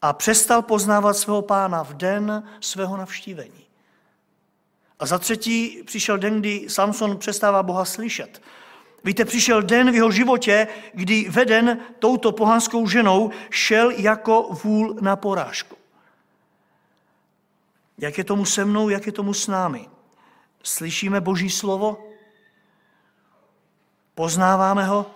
a 0.02 0.14
přestal 0.14 0.62
poznávat 0.62 1.18
svého 1.18 1.42
pána 1.42 1.84
v 1.84 1.94
den 1.94 2.44
svého 2.60 2.98
navštívení. 2.98 3.69
A 5.00 5.06
za 5.06 5.20
třetí 5.20 5.84
přišel 5.86 6.18
den, 6.18 6.40
kdy 6.40 6.66
Samson 6.70 7.18
přestává 7.18 7.64
Boha 7.64 7.86
slyšet. 7.86 8.42
Víte, 9.04 9.26
přišel 9.26 9.62
den 9.62 9.92
v 9.92 9.96
jeho 9.96 10.12
životě, 10.12 10.68
kdy 10.94 11.30
veden 11.30 11.80
touto 12.00 12.32
pohanskou 12.32 12.88
ženou 12.88 13.32
šel 13.50 13.90
jako 13.90 14.50
vůl 14.64 14.96
na 15.02 15.16
porážku. 15.16 15.76
Jak 17.98 18.18
je 18.18 18.24
tomu 18.24 18.46
se 18.46 18.66
mnou, 18.66 18.90
jak 18.90 19.06
je 19.06 19.12
tomu 19.12 19.34
s 19.34 19.48
námi? 19.48 19.90
Slyšíme 20.64 21.22
Boží 21.22 21.50
slovo? 21.50 22.08
Poznáváme 24.16 24.86
ho? 24.86 25.12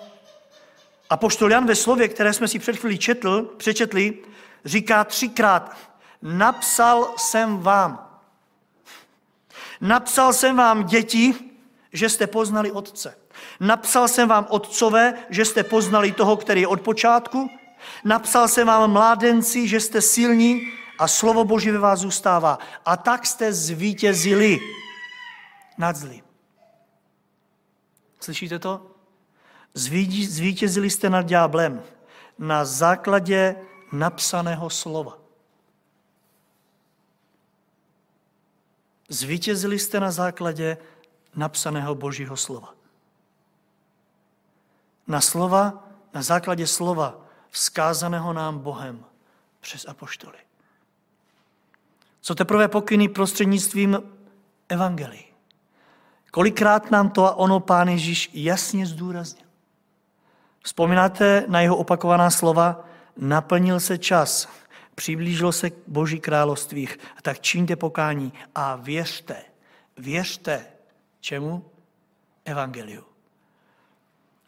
A 1.10 1.18
poštol 1.18 1.52
Jan 1.52 1.66
ve 1.66 1.76
slově, 1.76 2.08
které 2.08 2.34
jsme 2.34 2.48
si 2.48 2.60
před 2.60 2.78
chvílí 2.78 2.98
četl, 2.98 3.42
přečetli, 3.58 4.18
říká 4.66 5.04
třikrát, 5.04 5.78
napsal 6.22 7.14
jsem 7.18 7.58
vám. 7.58 8.13
Napsal 9.84 10.34
jsem 10.34 10.58
vám, 10.58 10.84
děti, 10.84 11.36
že 11.94 12.10
jste 12.10 12.28
poznali 12.28 12.72
Otce. 12.72 13.16
Napsal 13.60 14.08
jsem 14.08 14.30
vám, 14.30 14.48
Otcové, 14.50 15.14
že 15.30 15.46
jste 15.46 15.64
poznali 15.64 16.12
toho, 16.12 16.38
který 16.38 16.62
je 16.62 16.68
od 16.68 16.82
počátku. 16.82 17.50
Napsal 18.04 18.48
jsem 18.48 18.68
vám, 18.68 18.92
mládenci, 18.92 19.68
že 19.68 19.80
jste 19.80 20.02
silní 20.02 20.62
a 21.00 21.08
slovo 21.08 21.44
Boží 21.44 21.72
ve 21.72 21.78
vás 21.78 22.00
zůstává. 22.00 22.60
A 22.86 22.98
tak 22.98 23.26
jste 23.26 23.54
zvítězili 23.54 24.60
nad 25.78 25.96
zlým. 25.96 26.24
Slyšíte 28.20 28.60
to? 28.60 28.92
Zvítězili 29.74 30.90
jste 30.90 31.10
nad 31.10 31.26
ďáblem 31.26 31.84
na 32.40 32.66
základě 32.66 33.56
napsaného 33.92 34.70
slova. 34.70 35.23
Zvítězili 39.14 39.80
jste 39.80 40.00
na 40.00 40.12
základě 40.12 40.78
napsaného 41.36 41.96
Božího 41.96 42.38
slova. 42.38 42.74
Na 45.08 45.22
slova, 45.22 45.88
na 46.14 46.22
základě 46.22 46.68
slova 46.68 47.22
vzkázaného 47.50 48.34
nám 48.34 48.60
Bohem 48.60 49.06
přes 49.60 49.86
apoštoly. 49.86 50.38
Co 52.22 52.36
teprve 52.36 52.68
pokyny 52.68 53.08
prostřednictvím 53.08 54.04
evangelii. 54.70 55.34
Kolikrát 56.32 56.92
nám 56.92 57.10
to 57.10 57.26
a 57.26 57.36
ono 57.36 57.60
pán 57.60 57.88
Ježíš 57.90 58.30
jasně 58.34 58.86
zdůraznil. 58.86 59.48
Vzpomínáte 60.64 61.46
na 61.48 61.62
jeho 61.62 61.78
opakovaná 61.78 62.30
slova? 62.30 62.86
Naplnil 63.18 63.80
se 63.80 63.98
čas, 63.98 64.50
přiblížilo 64.96 65.52
se 65.52 65.70
k 65.70 65.74
Boží 65.88 66.20
království, 66.20 66.90
tak 67.22 67.40
čiňte 67.40 67.76
pokání 67.76 68.34
a 68.56 68.76
věřte, 68.76 69.36
věřte, 69.98 70.66
čemu? 71.20 71.66
Evangeliu. 72.46 73.04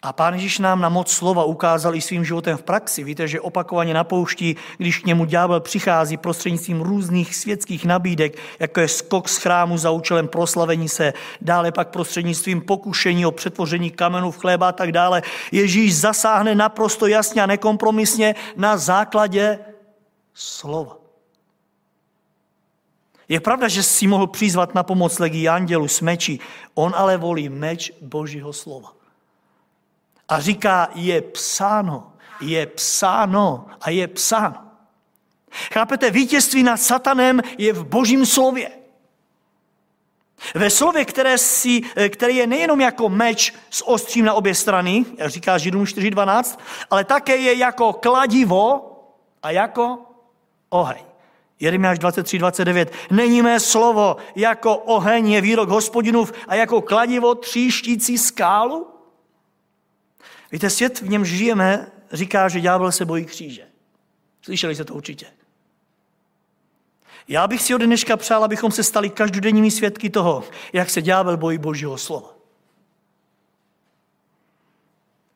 A 0.06 0.14
pán 0.14 0.34
Ježíš 0.34 0.60
nám 0.60 0.82
na 0.82 0.90
moc 0.90 1.12
slova 1.12 1.44
ukázal 1.44 1.96
i 1.96 2.02
svým 2.02 2.26
životem 2.26 2.58
v 2.58 2.64
praxi. 2.64 3.04
Víte, 3.04 3.28
že 3.28 3.42
opakovaně 3.42 3.94
napouští, 3.94 4.56
když 4.78 5.00
k 5.00 5.06
němu 5.06 5.26
ďábel 5.26 5.60
přichází 5.60 6.18
prostřednictvím 6.18 6.82
různých 6.82 7.36
světských 7.36 7.86
nabídek, 7.86 8.38
jako 8.60 8.80
je 8.80 8.88
skok 8.88 9.30
z 9.30 9.38
chrámu 9.38 9.78
za 9.78 9.92
účelem 9.92 10.28
proslavení 10.28 10.90
se, 10.90 11.14
dále 11.42 11.72
pak 11.72 11.90
prostřednictvím 11.90 12.62
pokušení 12.62 13.26
o 13.26 13.32
přetvoření 13.32 13.92
kamenů 13.92 14.32
v 14.32 14.38
chléba 14.38 14.70
a 14.70 14.72
tak 14.72 14.92
dále. 14.92 15.22
Ježíš 15.52 15.98
zasáhne 15.98 16.56
naprosto 16.56 17.08
jasně 17.08 17.44
a 17.44 17.46
nekompromisně 17.46 18.36
na 18.56 18.78
základě 18.78 19.60
slova. 20.36 20.98
Je 23.30 23.40
pravda, 23.40 23.68
že 23.68 23.84
si 23.84 24.08
mohl 24.08 24.28
přizvat 24.28 24.76
na 24.76 24.84
pomoc 24.84 25.20
legii 25.20 25.48
andělu 25.48 25.88
s 25.88 26.02
meči, 26.02 26.40
on 26.74 26.94
ale 26.96 27.18
volí 27.18 27.50
meč 27.50 27.92
Božího 28.02 28.54
slova. 28.54 28.94
A 30.30 30.40
říká, 30.40 30.90
je 30.96 31.22
psáno, 31.22 32.14
je 32.42 32.66
psáno 32.66 33.66
a 33.82 33.90
je 33.90 34.08
psáno. 34.08 34.56
Chápete, 35.74 36.12
vítězství 36.12 36.64
nad 36.64 36.78
satanem 36.78 37.42
je 37.58 37.74
v 37.74 37.86
božím 37.86 38.26
slově. 38.26 38.72
Ve 40.56 40.70
slově, 40.70 41.06
které, 41.06 41.38
si, 41.38 41.82
které 42.10 42.34
je 42.34 42.48
nejenom 42.48 42.82
jako 42.82 43.10
meč 43.10 43.54
s 43.70 43.88
ostřím 43.88 44.26
na 44.26 44.34
obě 44.34 44.56
strany, 44.56 45.06
říká 45.26 45.58
Židům 45.58 45.84
4.12, 45.84 46.60
ale 46.90 47.04
také 47.04 47.36
je 47.36 47.58
jako 47.58 47.94
kladivo 47.94 48.92
a 49.44 49.52
jako 49.52 50.15
oheň. 50.70 51.04
Jeremiáš 51.60 52.00
23.29. 52.00 52.88
Není 53.12 53.42
mé 53.42 53.60
slovo 53.60 54.18
jako 54.36 54.76
oheň 54.76 55.30
je 55.30 55.42
výrok 55.42 55.70
hospodinův 55.70 56.34
a 56.48 56.56
jako 56.56 56.82
kladivo 56.82 57.36
tříštící 57.36 58.18
skálu? 58.18 58.88
Víte, 60.52 60.70
svět, 60.70 61.02
v 61.02 61.10
něm 61.10 61.26
žijeme, 61.26 61.92
říká, 62.12 62.50
že 62.50 62.62
ďábel 62.62 62.92
se 62.92 63.06
bojí 63.06 63.26
kříže. 63.26 63.68
Slyšeli 64.42 64.76
jste 64.76 64.84
to 64.84 64.94
určitě. 64.94 65.28
Já 67.28 67.48
bych 67.48 67.62
si 67.62 67.76
od 67.76 67.82
dneška 67.82 68.18
přál, 68.18 68.44
abychom 68.44 68.72
se 68.72 68.84
stali 68.84 69.10
každodenními 69.10 69.72
svědky 69.72 70.10
toho, 70.10 70.44
jak 70.74 70.90
se 70.90 71.02
ďábel 71.02 71.38
bojí 71.38 71.58
Božího 71.58 71.98
slova. 71.98 72.30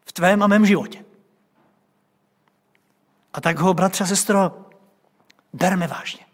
V 0.06 0.14
tvém 0.14 0.44
a 0.44 0.48
mém 0.48 0.66
životě. 0.66 1.06
A 3.34 3.42
tak 3.42 3.60
ho, 3.60 3.74
bratře 3.74 4.04
a 4.04 4.08
sestro, 4.08 4.69
berme 5.54 5.88
vážně. 5.88 6.26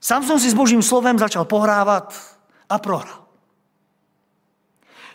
Jsem 0.00 0.38
si 0.38 0.50
s 0.50 0.54
Božím 0.54 0.82
slovem 0.82 1.18
začal 1.18 1.44
pohrávat 1.44 2.36
a 2.68 2.78
prohrál. 2.78 3.24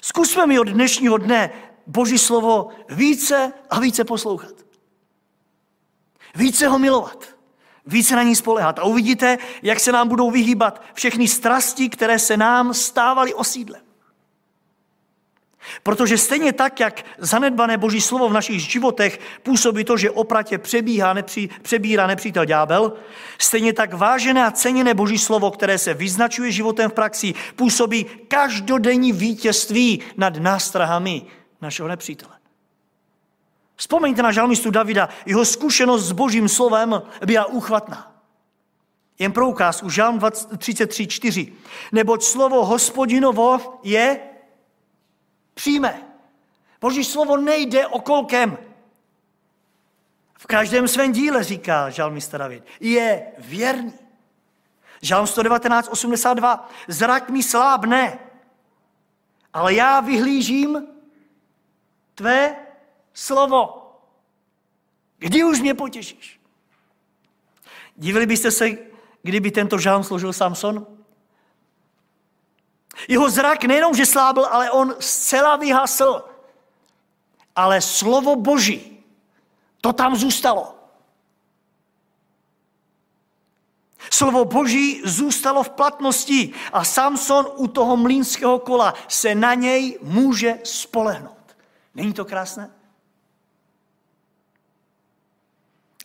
Zkusme 0.01 0.47
mi 0.47 0.59
od 0.59 0.67
dnešního 0.67 1.17
dne 1.17 1.51
Boží 1.87 2.17
slovo 2.17 2.69
více 2.89 3.53
a 3.69 3.79
více 3.79 4.03
poslouchat. 4.03 4.53
Více 6.35 6.67
ho 6.67 6.79
milovat. 6.79 7.25
Více 7.85 8.15
na 8.15 8.23
ní 8.23 8.35
spolehat. 8.35 8.79
A 8.79 8.83
uvidíte, 8.83 9.37
jak 9.61 9.79
se 9.79 9.91
nám 9.91 10.07
budou 10.07 10.31
vyhýbat 10.31 10.81
všechny 10.93 11.27
strasti, 11.27 11.89
které 11.89 12.19
se 12.19 12.37
nám 12.37 12.73
stávaly 12.73 13.33
osídlem. 13.33 13.86
Protože 15.83 16.17
stejně 16.17 16.53
tak, 16.53 16.79
jak 16.79 17.05
zanedbané 17.17 17.77
boží 17.77 18.01
slovo 18.01 18.29
v 18.29 18.33
našich 18.33 18.61
životech 18.61 19.19
působí 19.43 19.83
to, 19.83 19.97
že 19.97 20.11
opratě 20.11 20.57
přebíhá, 20.57 21.13
nepří, 21.13 21.49
přebírá 21.61 22.07
nepřítel 22.07 22.45
ďábel, 22.45 22.93
stejně 23.37 23.73
tak 23.73 23.93
vážené 23.93 24.45
a 24.45 24.51
ceněné 24.51 24.93
boží 24.93 25.17
slovo, 25.17 25.51
které 25.51 25.77
se 25.77 25.93
vyznačuje 25.93 26.51
životem 26.51 26.89
v 26.89 26.93
praxi, 26.93 27.33
působí 27.55 28.05
každodenní 28.27 29.11
vítězství 29.11 30.01
nad 30.17 30.37
nástrahami 30.37 31.21
našeho 31.61 31.87
nepřítele. 31.87 32.37
Vzpomeňte 33.75 34.21
na 34.21 34.31
žalmistu 34.31 34.71
Davida, 34.71 35.09
jeho 35.25 35.45
zkušenost 35.45 36.03
s 36.03 36.11
božím 36.11 36.49
slovem 36.49 37.01
byla 37.25 37.45
uchvatná. 37.45 38.13
Jen 39.19 39.31
pro 39.31 39.47
ukázku, 39.47 39.89
žalm 39.89 40.19
33.4. 40.19 41.53
Neboť 41.91 42.23
slovo 42.23 42.65
hospodinovo 42.65 43.79
je 43.83 44.19
přijme. 45.57 46.03
Boží 46.81 47.03
slovo 47.03 47.37
nejde 47.37 47.87
okolkem. 47.87 48.57
V 50.37 50.45
každém 50.47 50.87
svém 50.87 51.11
díle, 51.11 51.43
říká 51.43 51.89
žalmista 51.89 52.37
David, 52.37 52.63
je 52.79 53.31
věrný. 53.37 53.93
Žalm 55.01 55.27
119, 55.27 55.87
82. 55.87 56.69
Zrak 56.87 57.29
mi 57.29 57.43
slábne, 57.43 58.19
ale 59.53 59.73
já 59.73 59.99
vyhlížím 59.99 60.87
tvé 62.15 62.55
slovo. 63.13 63.91
Kdy 65.17 65.43
už 65.43 65.61
mě 65.61 65.73
potěšíš? 65.73 66.41
Divili 67.95 68.25
byste 68.25 68.51
se, 68.51 68.69
kdyby 69.21 69.51
tento 69.51 69.77
žalm 69.77 70.03
složil 70.03 70.33
Samson? 70.33 70.96
Jeho 73.07 73.29
zrak 73.29 73.63
nejenom, 73.63 73.95
že 73.95 74.05
slábl, 74.05 74.45
ale 74.45 74.71
on 74.71 74.95
zcela 74.99 75.55
vyhasl. 75.55 76.23
Ale 77.55 77.81
slovo 77.81 78.35
Boží, 78.35 79.03
to 79.81 79.93
tam 79.93 80.15
zůstalo. 80.15 80.73
Slovo 84.11 84.45
Boží 84.45 85.01
zůstalo 85.05 85.63
v 85.63 85.69
platnosti 85.69 86.53
a 86.73 86.83
Samson 86.83 87.47
u 87.55 87.67
toho 87.67 87.97
mlínského 87.97 88.59
kola 88.59 88.93
se 89.07 89.35
na 89.35 89.53
něj 89.53 89.99
může 90.01 90.59
spolehnout. 90.63 91.57
Není 91.95 92.13
to 92.13 92.25
krásné? 92.25 92.71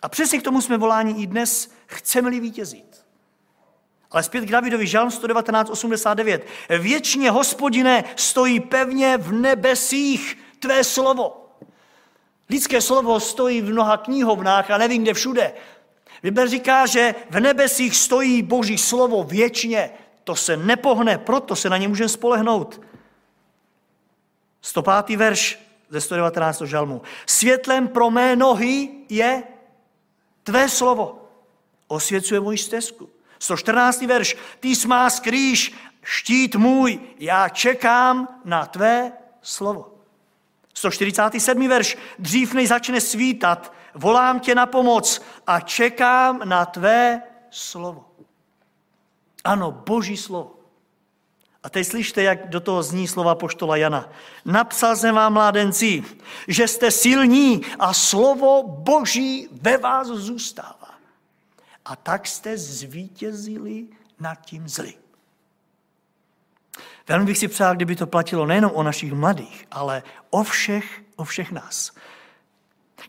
A 0.03 0.09
přesně 0.09 0.41
k 0.41 0.43
tomu 0.43 0.61
jsme 0.61 0.79
voláni 0.79 1.23
i 1.23 1.27
dnes, 1.27 1.71
chceme-li 1.87 2.41
vítězit. 2.41 3.02
Ale 4.13 4.23
zpět 4.23 4.41
k 4.41 4.51
Davidovi, 4.51 4.87
Žalm 4.87 5.11
119, 5.11 5.71
89. 5.71 6.47
Věčně, 6.79 7.31
hospodine, 7.31 8.05
stojí 8.17 8.61
pevně 8.61 9.17
v 9.17 9.33
nebesích 9.33 10.39
tvé 10.59 10.85
slovo. 10.85 11.49
Lidské 12.51 12.81
slovo 12.81 13.21
stojí 13.21 13.61
v 13.61 13.71
mnoha 13.71 13.97
knihovnách 13.97 14.71
a 14.71 14.79
nevím 14.79 15.03
kde 15.03 15.15
všude. 15.15 15.53
Bible 16.23 16.49
říká, 16.49 16.87
že 16.87 17.15
v 17.31 17.41
nebesích 17.41 17.97
stojí 17.97 18.43
Boží 18.43 18.79
slovo 18.79 19.25
věčně. 19.25 19.91
To 20.25 20.37
se 20.37 20.57
nepohne, 20.57 21.19
proto 21.19 21.57
se 21.57 21.71
na 21.71 21.77
ně 21.77 21.89
můžeme 21.89 22.09
spolehnout. 22.09 22.81
105. 24.61 25.17
verš 25.17 25.59
ze 25.89 26.01
119. 26.01 26.61
žalmu. 26.61 27.03
Světlem 27.27 27.89
pro 27.89 28.11
mé 28.11 28.37
nohy 28.37 28.89
je 29.09 29.43
tvé 30.43 30.69
slovo. 30.69 31.29
Osvěcuje 31.89 32.41
můj 32.41 32.59
stezku. 32.59 33.11
114. 33.43 34.07
verš. 34.07 34.37
Ty 34.61 34.77
smá 34.77 35.11
skrýš, 35.11 35.75
štít 36.03 36.57
můj, 36.57 37.01
já 37.19 37.49
čekám 37.49 38.29
na 38.45 38.67
tvé 38.67 39.13
slovo. 39.43 39.95
147. 40.75 41.69
verš. 41.69 41.99
Dřív 42.19 42.55
než 42.55 42.69
začne 42.69 43.01
svítat, 43.01 43.73
volám 43.95 44.41
tě 44.41 44.55
na 44.55 44.67
pomoc 44.67 45.23
a 45.47 45.61
čekám 45.61 46.41
na 46.45 46.67
tvé 46.67 47.23
slovo. 47.51 48.05
Ano, 49.45 49.71
boží 49.71 50.17
slovo. 50.17 50.55
A 51.63 51.71
teď 51.71 51.87
slyšte, 51.87 52.23
jak 52.23 52.49
do 52.49 52.61
toho 52.61 52.83
zní 52.83 53.09
slova 53.09 53.35
poštola 53.35 53.77
Jana. 53.77 54.11
Napsal 54.45 54.97
jsem 54.97 55.15
vám, 55.15 55.33
mládenci, 55.33 56.05
že 56.49 56.69
jste 56.69 56.91
silní 56.91 57.63
a 57.79 57.95
slovo 57.95 58.63
Boží 58.63 59.49
ve 59.53 59.79
vás 59.79 60.07
zůstává. 60.07 60.82
A 61.85 61.97
tak 61.97 62.27
jste 62.27 62.59
zvítězili 62.59 63.87
nad 64.21 64.35
tím 64.35 64.69
zlým. 64.69 65.03
Velmi 67.09 67.27
bych 67.27 67.39
si 67.39 67.49
přál, 67.49 67.77
kdyby 67.77 67.97
to 67.97 68.07
platilo 68.07 68.47
nejenom 68.47 68.73
o 68.75 68.83
našich 68.83 69.13
mladých, 69.13 69.67
ale 69.71 70.03
o 70.31 70.43
všech, 70.43 71.03
o 71.17 71.25
všech 71.25 71.51
nás. 71.53 71.93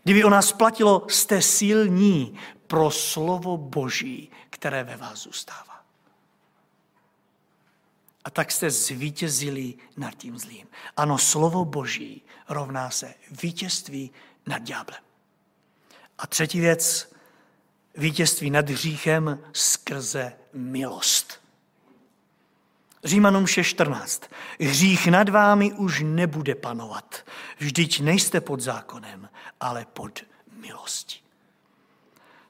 Kdyby 0.02 0.24
o 0.24 0.30
nás 0.30 0.52
platilo, 0.52 1.06
jste 1.08 1.42
silní 1.42 2.38
pro 2.66 2.90
slovo 2.90 3.56
Boží, 3.56 4.30
které 4.50 4.84
ve 4.84 4.96
vás 4.96 5.18
zůstává. 5.18 5.84
A 8.24 8.30
tak 8.30 8.52
jste 8.52 8.70
zvítězili 8.70 9.74
nad 9.96 10.14
tím 10.14 10.38
zlým. 10.38 10.66
Ano, 10.96 11.18
slovo 11.18 11.64
Boží 11.64 12.22
rovná 12.48 12.90
se 12.90 13.14
vítězství 13.42 14.10
nad 14.46 14.62
ďáblem. 14.62 15.00
A 16.18 16.26
třetí 16.26 16.60
věc, 16.60 17.13
vítězství 17.96 18.50
nad 18.50 18.70
hříchem 18.70 19.38
skrze 19.52 20.32
milost. 20.52 21.40
Římanům 23.04 23.44
6.14. 23.44 24.22
Hřích 24.60 25.06
nad 25.06 25.28
vámi 25.28 25.72
už 25.72 26.02
nebude 26.06 26.54
panovat. 26.54 27.16
Vždyť 27.58 28.00
nejste 28.00 28.40
pod 28.40 28.60
zákonem, 28.60 29.28
ale 29.60 29.86
pod 29.92 30.20
milostí. 30.60 31.24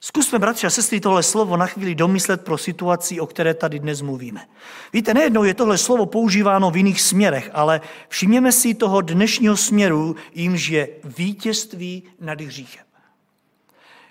Zkusme, 0.01 0.39
bratři 0.39 0.67
a 0.67 0.71
sestry, 0.71 1.01
tohle 1.01 1.23
slovo 1.23 1.57
na 1.57 1.67
chvíli 1.67 1.95
domyslet 1.95 2.45
pro 2.45 2.59
situaci, 2.59 3.21
o 3.21 3.27
které 3.27 3.55
tady 3.55 3.79
dnes 3.79 4.01
mluvíme. 4.01 4.49
Víte, 4.93 5.15
nejednou 5.15 5.45
je 5.45 5.55
tohle 5.55 5.79
slovo 5.79 6.07
používáno 6.07 6.71
v 6.71 6.77
jiných 6.77 7.01
směrech, 7.01 7.51
ale 7.53 7.81
všimněme 8.09 8.53
si 8.53 8.75
toho 8.75 9.01
dnešního 9.01 9.57
směru, 9.57 10.17
jimž 10.35 10.69
je 10.69 10.89
vítězství 11.05 12.03
nad 12.21 12.41
hříchem. 12.41 12.85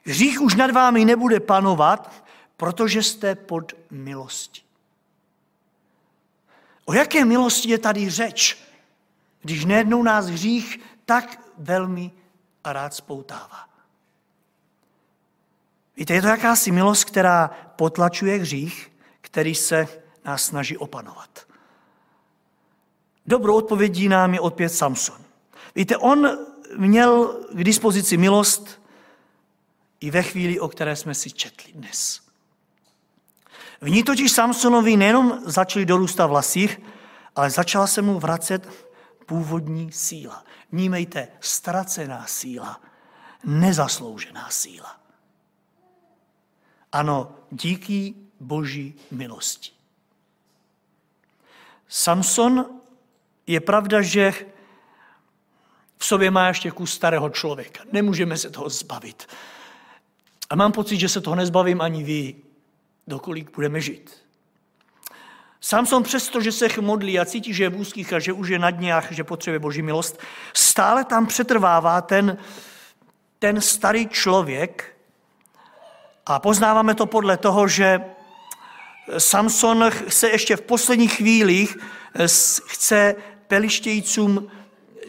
Hřích 0.06 0.42
už 0.42 0.56
nad 0.56 0.72
vámi 0.72 1.06
nebude 1.06 1.40
panovat, 1.40 2.24
protože 2.58 3.04
jste 3.04 3.36
pod 3.36 3.74
milostí. 3.92 4.62
O 6.86 6.94
jaké 6.94 7.26
milosti 7.26 7.70
je 7.70 7.78
tady 7.78 8.10
řeč, 8.10 8.58
když 9.42 9.66
nejednou 9.66 10.04
nás 10.04 10.26
hřích 10.26 10.80
tak 11.06 11.40
velmi 11.58 12.12
a 12.64 12.74
rád 12.74 12.94
spoutává? 12.94 13.70
Víte, 15.98 16.14
je 16.14 16.22
to 16.22 16.28
jakási 16.28 16.72
milost, 16.72 17.04
která 17.04 17.48
potlačuje 17.76 18.38
hřích, 18.38 18.92
který 19.22 19.56
se 19.56 19.88
nás 20.26 20.44
snaží 20.44 20.78
opanovat. 20.78 21.48
Dobrou 23.26 23.56
odpovědí 23.56 24.08
nám 24.08 24.34
je 24.34 24.40
opět 24.40 24.70
Samson. 24.70 25.18
Víte, 25.76 25.98
on 25.98 26.38
měl 26.78 27.40
k 27.54 27.64
dispozici 27.64 28.18
milost 28.18 28.83
i 30.04 30.12
ve 30.12 30.24
chvíli, 30.24 30.60
o 30.60 30.68
které 30.68 30.96
jsme 30.96 31.16
si 31.16 31.32
četli 31.32 31.74
dnes. 31.74 32.22
V 33.82 33.90
ní 33.90 34.04
totiž 34.04 34.32
Samsonovi 34.32 34.98
nejenom 34.98 35.42
začaly 35.46 35.86
dorůstat 35.86 36.28
vlasích, 36.28 36.82
ale 37.36 37.50
začala 37.50 37.88
se 37.88 38.02
mu 38.02 38.20
vracet 38.20 38.88
původní 39.26 39.92
síla. 39.92 40.46
Vnímejte, 40.72 41.28
ztracená 41.40 42.26
síla, 42.28 42.82
nezasloužená 43.44 44.50
síla. 44.50 45.00
Ano, 46.92 47.36
díky 47.52 48.14
boží 48.40 48.96
milosti. 49.12 49.72
Samson 51.88 52.80
je 53.48 53.60
pravda, 53.60 54.02
že 54.02 54.34
v 55.98 56.06
sobě 56.06 56.32
má 56.32 56.48
ještě 56.48 56.72
kus 56.72 56.94
starého 56.94 57.30
člověka. 57.30 57.84
Nemůžeme 57.92 58.38
se 58.38 58.50
toho 58.50 58.70
zbavit. 58.70 59.28
A 60.54 60.56
mám 60.56 60.72
pocit, 60.72 60.98
že 60.98 61.10
se 61.10 61.22
toho 61.22 61.36
nezbavím 61.36 61.82
ani 61.82 62.04
vy, 62.04 62.36
dokolik 63.08 63.56
budeme 63.56 63.82
žít. 63.82 64.12
Samson 65.62 66.04
přesto, 66.04 66.42
že 66.42 66.52
se 66.52 66.68
modlí 66.82 67.20
a 67.20 67.26
cítí, 67.26 67.54
že 67.54 67.64
je 67.64 67.70
v 67.70 67.80
úzkých 67.80 68.14
a 68.14 68.20
že 68.20 68.34
už 68.34 68.50
je 68.50 68.60
na 68.60 68.68
a 68.68 69.14
že 69.14 69.24
potřebuje 69.24 69.60
boží 69.60 69.82
milost, 69.82 70.20
stále 70.54 71.04
tam 71.04 71.26
přetrvává 71.26 72.02
ten, 72.02 72.38
ten 73.40 73.62
starý 73.62 74.08
člověk, 74.08 74.98
a 76.26 76.40
poznáváme 76.40 76.96
to 76.96 77.06
podle 77.06 77.38
toho, 77.38 77.68
že 77.68 78.02
Samson 79.18 79.90
se 80.08 80.30
ještě 80.30 80.56
v 80.56 80.62
posledních 80.62 81.16
chvílích 81.16 81.78
eh, 82.16 82.28
chce 82.68 83.16
pelištějcům 83.48 84.52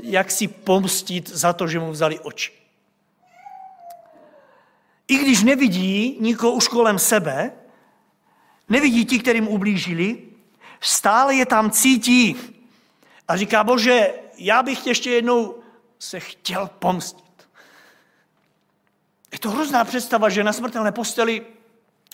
jaksi 0.03 0.49
pomstit 0.49 1.29
za 1.29 1.53
to, 1.53 1.67
že 1.67 1.81
mu 1.81 1.91
vzali 1.91 2.21
oči. 2.21 2.64
I 5.09 5.17
když 5.17 5.43
nevidí 5.43 6.17
nikoho 6.21 6.53
už 6.53 6.69
kolem 6.69 6.99
sebe, 6.99 7.53
nevidí 8.69 9.05
ti, 9.05 9.19
kterým 9.19 9.49
ublížili, 9.49 10.23
stále 10.81 11.35
je 11.35 11.47
tam 11.47 11.71
cítí 11.71 12.37
a 13.29 13.37
říká, 13.37 13.65
bože, 13.65 14.15
já 14.39 14.63
bych 14.63 14.87
ještě 14.87 15.11
jednou 15.11 15.55
se 15.99 16.21
chtěl 16.21 16.71
pomstit. 16.79 17.25
Je 19.33 19.39
to 19.39 19.51
hrozná 19.51 19.85
představa, 19.85 20.29
že 20.29 20.45
na 20.45 20.53
smrtelné 20.53 20.93
posteli 20.93 21.47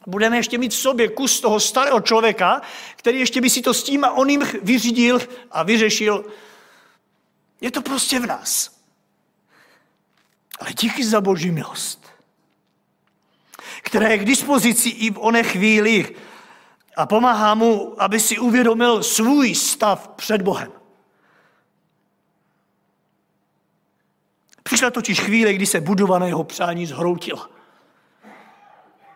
budeme 0.07 0.37
ještě 0.37 0.59
mít 0.59 0.73
v 0.73 0.77
sobě 0.77 1.09
kus 1.09 1.41
toho 1.41 1.61
starého 1.61 2.01
člověka, 2.01 2.63
který 2.97 3.19
ještě 3.19 3.41
by 3.41 3.51
si 3.51 3.63
to 3.63 3.75
s 3.75 3.83
tím 3.83 4.05
a 4.05 4.11
on 4.11 4.31
jim 4.31 4.43
vyřídil 4.63 5.21
a 5.51 5.63
vyřešil. 5.63 6.25
Je 7.61 7.71
to 7.71 7.83
prostě 7.83 8.21
v 8.21 8.27
nás. 8.27 8.81
Ale 10.61 10.73
díky 10.73 11.05
za 11.05 11.21
boží 11.21 11.51
milost, 11.51 12.07
která 13.83 14.09
je 14.09 14.19
k 14.19 14.25
dispozici 14.25 14.89
i 14.89 15.11
v 15.11 15.19
oné 15.19 15.43
chvíli 15.43 16.17
a 16.97 17.07
pomáhá 17.07 17.55
mu, 17.55 18.03
aby 18.03 18.21
si 18.21 18.39
uvědomil 18.39 19.03
svůj 19.03 19.55
stav 19.55 20.09
před 20.09 20.43
Bohem. 20.43 20.73
Přišla 24.63 24.91
totiž 24.91 25.21
chvíle, 25.21 25.53
kdy 25.55 25.67
se 25.67 25.81
budova 25.81 26.19
na 26.19 26.27
jeho 26.27 26.45
přání 26.45 26.87
zhroutila. 26.87 27.51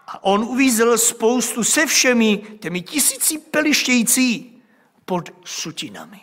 A 0.07 0.25
on 0.25 0.45
uvízel 0.45 0.99
spoustu 0.99 1.65
se 1.65 1.87
všemi 1.87 2.37
těmi 2.61 2.81
tisíci 2.81 3.39
pelištějící 3.39 4.63
pod 5.05 5.31
sutinami. 5.45 6.21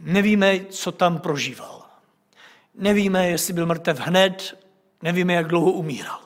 Nevíme, 0.00 0.64
co 0.64 0.92
tam 0.92 1.18
prožíval. 1.18 1.86
Nevíme, 2.74 3.28
jestli 3.28 3.52
byl 3.52 3.66
mrtev 3.66 3.98
hned, 3.98 4.59
nevíme, 5.02 5.34
jak 5.34 5.48
dlouho 5.48 5.72
umíral. 5.72 6.20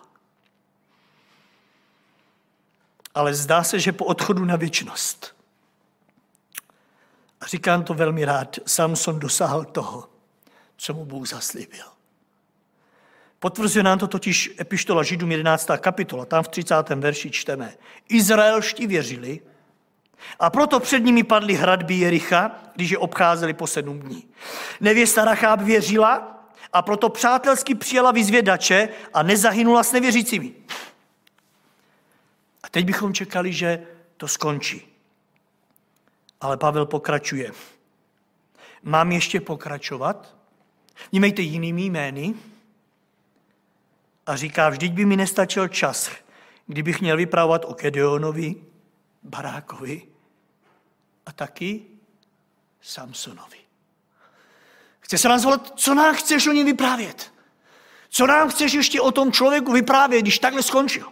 Ale 3.14 3.34
zdá 3.34 3.64
se, 3.64 3.80
že 3.80 3.92
po 3.92 4.04
odchodu 4.04 4.44
na 4.44 4.56
věčnost. 4.56 5.36
A 7.40 7.46
říkám 7.46 7.84
to 7.84 7.94
velmi 7.94 8.24
rád, 8.24 8.56
Samson 8.66 9.18
dosáhl 9.18 9.64
toho, 9.64 10.08
co 10.76 10.94
mu 10.94 11.04
Bůh 11.04 11.28
zaslíbil. 11.28 11.84
Potvrzuje 13.38 13.82
nám 13.82 13.98
to 13.98 14.06
totiž 14.06 14.56
epištola 14.60 15.02
Židům 15.02 15.32
11. 15.32 15.68
kapitola. 15.78 16.24
Tam 16.24 16.44
v 16.44 16.48
30. 16.48 16.88
verši 16.88 17.30
čteme. 17.30 17.74
Izraelští 18.08 18.86
věřili 18.86 19.40
a 20.38 20.50
proto 20.50 20.80
před 20.80 20.98
nimi 20.98 21.22
padly 21.22 21.54
hradby 21.54 21.94
Jericha, 21.94 22.50
když 22.74 22.90
je 22.90 22.98
obcházeli 22.98 23.54
po 23.54 23.66
sedm 23.66 24.00
dní. 24.00 24.28
Nevěsta 24.80 25.24
Racháb 25.24 25.60
věřila 25.60 26.43
a 26.74 26.82
proto 26.82 27.08
přátelsky 27.08 27.74
přijala 27.74 28.12
vyzvědače 28.12 28.88
a 29.14 29.22
nezahynula 29.22 29.82
s 29.82 29.92
nevěřícími. 29.92 30.52
A 32.62 32.68
teď 32.68 32.84
bychom 32.84 33.14
čekali, 33.14 33.52
že 33.52 33.86
to 34.16 34.28
skončí. 34.28 34.88
Ale 36.40 36.56
Pavel 36.56 36.86
pokračuje. 36.86 37.52
Mám 38.82 39.12
ještě 39.12 39.40
pokračovat? 39.40 40.36
Vnímejte 41.10 41.42
jinými 41.42 41.82
jmény 41.82 42.34
a 44.26 44.36
říká, 44.36 44.68
vždyť 44.68 44.92
by 44.92 45.04
mi 45.04 45.16
nestačil 45.16 45.68
čas, 45.68 46.10
kdybych 46.66 47.00
měl 47.00 47.16
vypravovat 47.16 47.64
o 47.64 47.74
Kedeonovi, 47.74 48.54
Barákovi 49.22 50.02
a 51.26 51.32
taky 51.32 51.82
Samsonovi. 52.80 53.63
Chce 55.04 55.18
se 55.18 55.28
nás 55.28 55.40
zvolat, 55.40 55.72
co 55.76 55.94
nám 55.94 56.14
chceš 56.14 56.46
o 56.46 56.52
něm 56.52 56.66
vyprávět? 56.66 57.32
Co 58.08 58.26
nám 58.26 58.48
chceš 58.48 58.72
ještě 58.72 59.00
o 59.00 59.12
tom 59.12 59.32
člověku 59.32 59.72
vyprávět, 59.72 60.22
když 60.22 60.38
takhle 60.38 60.62
skončil? 60.62 61.06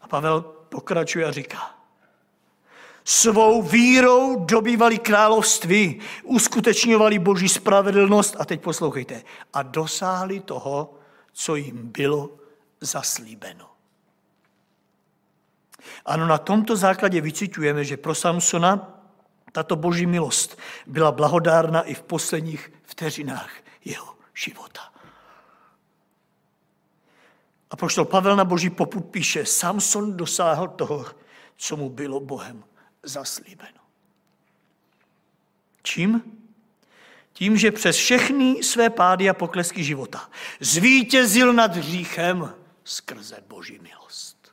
A 0.00 0.08
Pavel 0.08 0.40
pokračuje 0.68 1.26
a 1.26 1.32
říká, 1.32 1.74
svou 3.04 3.62
vírou 3.62 4.44
dobývali 4.44 4.98
království, 4.98 6.00
uskutečňovali 6.22 7.18
boží 7.18 7.48
spravedlnost 7.48 8.36
a 8.38 8.44
teď 8.44 8.60
poslouchejte, 8.60 9.22
a 9.52 9.62
dosáhli 9.62 10.40
toho, 10.40 10.94
co 11.32 11.56
jim 11.56 11.88
bylo 11.88 12.30
zaslíbeno. 12.80 13.70
Ano, 16.04 16.26
na 16.26 16.38
tomto 16.38 16.76
základě 16.76 17.20
vycitujeme, 17.20 17.84
že 17.84 17.96
pro 17.96 18.14
Samsona 18.14 19.01
tato 19.52 19.76
boží 19.76 20.06
milost 20.06 20.58
byla 20.86 21.12
blahodárna 21.12 21.82
i 21.82 21.94
v 21.94 22.02
posledních 22.02 22.72
vteřinách 22.82 23.50
jeho 23.84 24.14
života. 24.34 24.92
A 27.70 27.76
poštol 27.76 28.04
Pavel 28.04 28.36
na 28.36 28.44
boží 28.44 28.70
poput 28.70 29.00
píše, 29.00 29.46
Samson 29.46 30.16
dosáhl 30.16 30.68
toho, 30.68 31.06
co 31.56 31.76
mu 31.76 31.90
bylo 31.90 32.20
Bohem 32.20 32.64
zaslíbeno. 33.02 33.78
Čím? 35.82 36.22
Tím, 37.32 37.56
že 37.56 37.72
přes 37.72 37.96
všechny 37.96 38.62
své 38.62 38.90
pády 38.90 39.30
a 39.30 39.34
poklesky 39.34 39.84
života 39.84 40.30
zvítězil 40.60 41.52
nad 41.52 41.76
hříchem 41.76 42.54
skrze 42.84 43.36
boží 43.48 43.78
milost. 43.82 44.52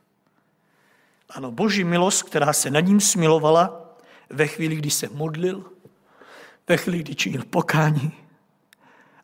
Ano, 1.29 1.51
boží 1.51 1.83
milost, 1.83 2.23
která 2.23 2.53
se 2.53 2.71
nad 2.71 2.79
ním 2.79 2.99
smilovala 2.99 3.78
ve 4.29 4.47
chvíli, 4.47 4.75
kdy 4.75 4.91
se 4.91 5.09
modlil, 5.09 5.71
ve 6.67 6.77
chvíli, 6.77 6.99
kdy 6.99 7.15
činil 7.15 7.45
pokání 7.45 8.11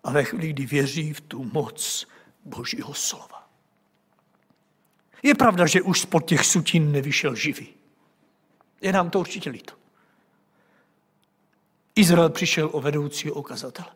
a 0.03 0.11
ve 0.11 0.23
chvíli, 0.23 0.49
kdy 0.49 0.65
věří 0.65 1.13
v 1.13 1.21
tu 1.21 1.43
moc 1.43 2.07
božího 2.45 2.93
slova. 2.93 3.49
Je 5.23 5.35
pravda, 5.35 5.65
že 5.65 5.81
už 5.81 6.01
spod 6.01 6.25
těch 6.25 6.45
sutin 6.45 6.91
nevyšel 6.91 7.35
živý. 7.35 7.67
Je 8.81 8.91
nám 8.91 9.09
to 9.09 9.19
určitě 9.19 9.49
líto. 9.49 9.73
Izrael 11.95 12.29
přišel 12.29 12.69
o 12.73 12.81
vedoucího 12.81 13.35
ukazatele. 13.35 13.89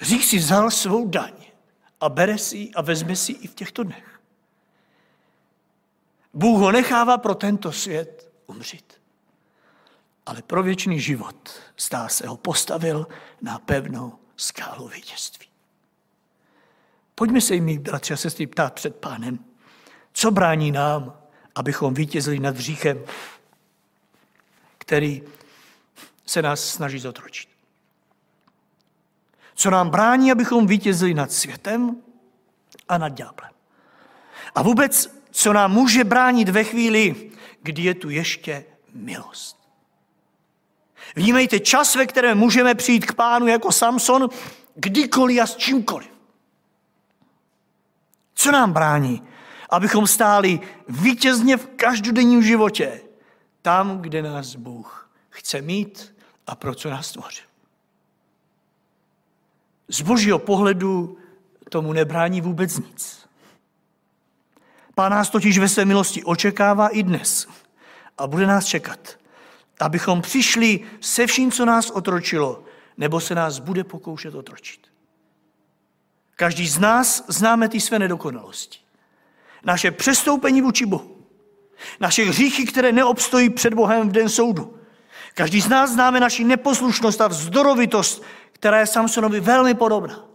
Řík 0.00 0.24
si 0.24 0.38
vzal 0.38 0.70
svou 0.70 1.08
daň 1.08 1.32
a 2.00 2.08
bere 2.08 2.38
si 2.38 2.70
a 2.74 2.82
vezme 2.82 3.16
si 3.16 3.32
i 3.32 3.46
v 3.46 3.54
těchto 3.54 3.82
dnech. 3.82 4.20
Bůh 6.34 6.60
ho 6.60 6.72
nechává 6.72 7.18
pro 7.18 7.34
tento 7.34 7.72
svět 7.72 8.27
umřít. 8.48 9.00
Ale 10.26 10.42
pro 10.42 10.62
věčný 10.62 11.00
život, 11.00 11.50
zdá 11.78 12.08
se, 12.08 12.26
ho 12.26 12.36
postavil 12.36 13.06
na 13.42 13.58
pevnou 13.58 14.18
skálu 14.36 14.88
vítězství. 14.88 15.46
Pojďme 17.14 17.40
se 17.40 17.54
jim, 17.54 17.82
bratři 17.82 18.14
a 18.14 18.16
sestry, 18.16 18.46
ptát 18.46 18.74
před 18.74 18.96
pánem, 18.96 19.38
co 20.12 20.30
brání 20.30 20.70
nám, 20.70 21.20
abychom 21.54 21.94
vítězili 21.94 22.40
nad 22.40 22.56
hříchem, 22.56 23.04
který 24.78 25.22
se 26.26 26.42
nás 26.42 26.68
snaží 26.68 26.98
zotročit. 26.98 27.48
Co 29.54 29.70
nám 29.70 29.90
brání, 29.90 30.32
abychom 30.32 30.66
vítězili 30.66 31.14
nad 31.14 31.32
světem 31.32 32.02
a 32.88 32.98
nad 32.98 33.08
ďáblem. 33.08 33.52
A 34.54 34.62
vůbec, 34.62 35.17
co 35.30 35.52
nám 35.52 35.72
může 35.72 36.04
bránit 36.04 36.48
ve 36.48 36.64
chvíli, 36.64 37.30
kdy 37.62 37.82
je 37.82 37.94
tu 37.94 38.10
ještě 38.10 38.64
milost. 38.94 39.58
Vnímejte 41.16 41.60
čas, 41.60 41.94
ve 41.94 42.06
kterém 42.06 42.38
můžeme 42.38 42.74
přijít 42.74 43.06
k 43.06 43.14
pánu 43.14 43.46
jako 43.46 43.72
Samson, 43.72 44.28
kdykoliv 44.74 45.42
a 45.42 45.46
s 45.46 45.56
čímkoliv. 45.56 46.10
Co 48.34 48.50
nám 48.50 48.72
brání, 48.72 49.22
abychom 49.70 50.06
stáli 50.06 50.60
vítězně 50.88 51.56
v 51.56 51.66
každodenním 51.66 52.42
životě, 52.42 53.00
tam, 53.62 54.02
kde 54.02 54.22
nás 54.22 54.54
Bůh 54.54 55.10
chce 55.30 55.62
mít 55.62 56.14
a 56.46 56.54
pro 56.54 56.74
co 56.74 56.90
nás 56.90 57.06
stvořil. 57.06 57.44
Z 59.88 60.00
božího 60.00 60.38
pohledu 60.38 61.18
tomu 61.68 61.92
nebrání 61.92 62.40
vůbec 62.40 62.78
nic. 62.78 63.17
Pán 64.98 65.12
nás 65.12 65.30
totiž 65.30 65.58
ve 65.58 65.68
své 65.68 65.84
milosti 65.84 66.24
očekává 66.24 66.88
i 66.88 67.02
dnes 67.02 67.48
a 68.18 68.26
bude 68.26 68.46
nás 68.46 68.64
čekat, 68.64 69.18
abychom 69.80 70.22
přišli 70.22 70.80
se 71.00 71.26
vším, 71.26 71.52
co 71.52 71.64
nás 71.64 71.90
otročilo, 71.90 72.64
nebo 72.96 73.20
se 73.20 73.34
nás 73.34 73.58
bude 73.58 73.84
pokoušet 73.84 74.34
otročit. 74.34 74.80
Každý 76.36 76.68
z 76.68 76.78
nás 76.78 77.24
známe 77.28 77.68
ty 77.68 77.80
své 77.80 77.98
nedokonalosti. 77.98 78.78
Naše 79.64 79.90
přestoupení 79.90 80.62
vůči 80.62 80.86
Bohu. 80.86 81.16
Naše 82.00 82.24
hříchy, 82.24 82.66
které 82.66 82.92
neobstojí 82.92 83.50
před 83.50 83.74
Bohem 83.74 84.08
v 84.08 84.12
den 84.12 84.28
soudu. 84.28 84.78
Každý 85.34 85.60
z 85.60 85.68
nás 85.68 85.90
známe 85.90 86.20
naši 86.20 86.44
neposlušnost 86.44 87.20
a 87.20 87.28
vzdorovitost, 87.28 88.22
která 88.52 88.80
je 88.80 88.86
Samsonovi 88.86 89.40
velmi 89.40 89.74
podobná. 89.74 90.27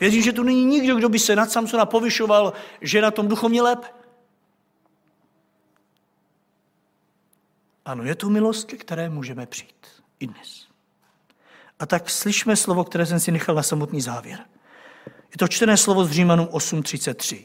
Věřím, 0.00 0.22
že 0.22 0.32
tu 0.32 0.42
není 0.42 0.64
nikdo, 0.64 0.96
kdo 0.96 1.08
by 1.08 1.18
se 1.18 1.36
nad 1.36 1.50
Samsona 1.50 1.86
povyšoval, 1.86 2.52
že 2.80 3.02
na 3.02 3.10
tom 3.10 3.28
duchovně 3.28 3.62
lépe. 3.62 3.86
Ano, 7.84 8.04
je 8.04 8.14
tu 8.14 8.30
milost, 8.30 8.68
ke 8.68 8.76
které 8.76 9.08
můžeme 9.08 9.46
přijít 9.46 9.86
i 10.20 10.26
dnes. 10.26 10.66
A 11.78 11.86
tak 11.86 12.10
slyšme 12.10 12.56
slovo, 12.56 12.84
které 12.84 13.06
jsem 13.06 13.20
si 13.20 13.32
nechal 13.32 13.54
na 13.54 13.62
samotný 13.62 14.00
závěr. 14.00 14.44
Je 15.06 15.38
to 15.38 15.48
čtené 15.48 15.76
slovo 15.76 16.04
z 16.04 16.10
Římanům 16.10 16.46
8.33. 16.46 17.44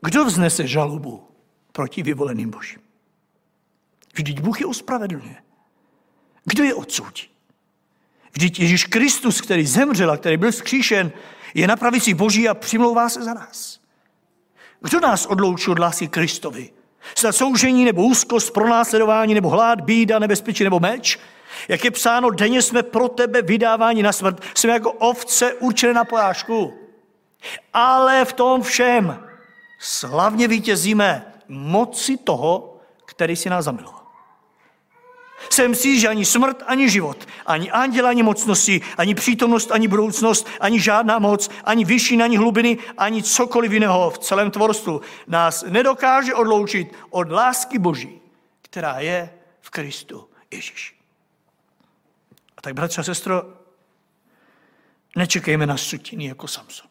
Kdo 0.00 0.24
vznese 0.24 0.66
žalobu 0.66 1.28
proti 1.72 2.02
vyvoleným 2.02 2.50
božím? 2.50 2.80
Vždyť 4.14 4.40
Bůh 4.40 4.60
je 4.60 4.66
ospravedlňuje. 4.66 5.36
Kdo 6.44 6.64
je 6.64 6.74
odsoudí? 6.74 7.31
Vždyť 8.32 8.60
Ježíš 8.60 8.84
Kristus, 8.84 9.40
který 9.40 9.66
zemřel 9.66 10.10
a 10.10 10.16
který 10.16 10.36
byl 10.36 10.52
vzkříšen, 10.52 11.12
je 11.54 11.66
na 11.66 11.76
pravici 11.76 12.14
Boží 12.14 12.48
a 12.48 12.54
přimlouvá 12.54 13.08
se 13.08 13.22
za 13.22 13.34
nás. 13.34 13.80
Kdo 14.80 15.00
nás 15.00 15.26
odloučí 15.26 15.70
od 15.70 15.78
lásky 15.78 16.08
Kristovi? 16.08 16.70
Snad 17.14 17.32
soužení 17.32 17.84
nebo 17.84 18.02
úzkost, 18.02 18.50
pronásledování 18.50 19.34
nebo 19.34 19.48
hlad, 19.48 19.80
bída, 19.80 20.18
nebezpečí 20.18 20.64
nebo 20.64 20.80
meč? 20.80 21.18
Jak 21.68 21.84
je 21.84 21.90
psáno, 21.90 22.30
denně 22.30 22.62
jsme 22.62 22.82
pro 22.82 23.08
tebe 23.08 23.42
vydáváni 23.42 24.02
na 24.02 24.12
smrt. 24.12 24.42
Jsme 24.54 24.72
jako 24.72 24.92
ovce 24.92 25.54
určené 25.54 25.92
na 25.92 26.04
porážku. 26.04 26.74
Ale 27.72 28.24
v 28.24 28.32
tom 28.32 28.62
všem 28.62 29.24
slavně 29.78 30.48
vítězíme 30.48 31.34
moci 31.48 32.16
toho, 32.16 32.80
který 33.06 33.36
si 33.36 33.50
nás 33.50 33.64
zamiloval. 33.64 34.01
Jsem 35.50 35.74
si, 35.74 36.00
že 36.00 36.08
ani 36.08 36.24
smrt, 36.24 36.62
ani 36.66 36.90
život, 36.90 37.28
ani 37.46 37.70
anděl, 37.70 38.06
ani 38.06 38.22
mocnosti, 38.22 38.80
ani 38.96 39.14
přítomnost, 39.14 39.70
ani 39.72 39.88
budoucnost, 39.88 40.46
ani 40.60 40.80
žádná 40.80 41.18
moc, 41.18 41.50
ani 41.64 41.84
vyšší, 41.84 42.22
ani 42.22 42.36
hlubiny, 42.36 42.78
ani 42.98 43.22
cokoliv 43.22 43.72
jiného 43.72 44.10
v 44.10 44.18
celém 44.18 44.50
tvorstvu 44.50 45.00
nás 45.26 45.64
nedokáže 45.68 46.34
odloučit 46.34 46.92
od 47.10 47.30
lásky 47.30 47.78
Boží, 47.78 48.20
která 48.62 49.00
je 49.00 49.34
v 49.60 49.70
Kristu 49.70 50.28
Ježíši. 50.50 50.94
A 52.56 52.60
tak, 52.60 52.74
bratře 52.74 53.00
a 53.00 53.04
sestro, 53.04 53.42
nečekejme 55.16 55.66
na 55.66 55.76
sutiny 55.76 56.24
jako 56.24 56.48
Samson. 56.48 56.90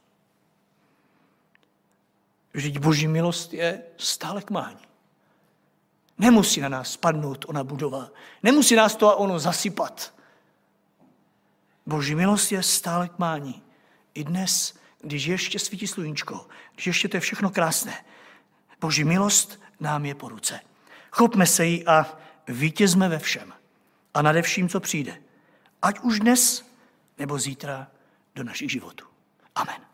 Vždyť 2.53 2.79
boží 2.79 3.07
milost 3.07 3.53
je 3.53 3.83
stále 3.97 4.41
k 4.41 4.49
mání. 4.49 4.90
Nemusí 6.21 6.61
na 6.61 6.69
nás 6.69 6.91
spadnout 6.91 7.45
ona 7.47 7.63
budova. 7.63 8.09
Nemusí 8.43 8.75
nás 8.75 8.95
to 8.95 9.09
a 9.09 9.15
ono 9.15 9.39
zasypat. 9.39 10.13
Boží 11.85 12.15
milost 12.15 12.51
je 12.51 12.63
stále 12.63 13.09
k 13.09 13.19
mání. 13.19 13.63
I 14.13 14.23
dnes, 14.23 14.73
když 15.01 15.25
ještě 15.25 15.59
svítí 15.59 15.87
sluníčko, 15.87 16.47
když 16.73 16.87
ještě 16.87 17.07
to 17.07 17.17
je 17.17 17.21
všechno 17.21 17.49
krásné. 17.49 18.05
Boží 18.81 19.03
milost 19.03 19.61
nám 19.79 20.05
je 20.05 20.15
po 20.15 20.29
ruce. 20.29 20.59
Chopme 21.11 21.45
se 21.45 21.65
jí 21.65 21.87
a 21.87 22.17
vítězme 22.47 23.09
ve 23.09 23.19
všem. 23.19 23.53
A 24.13 24.21
nade 24.21 24.41
vším, 24.41 24.69
co 24.69 24.79
přijde. 24.79 25.17
Ať 25.81 25.99
už 25.99 26.19
dnes, 26.19 26.65
nebo 27.17 27.39
zítra 27.39 27.87
do 28.35 28.43
našich 28.43 28.71
životů. 28.71 29.05
Amen. 29.55 29.90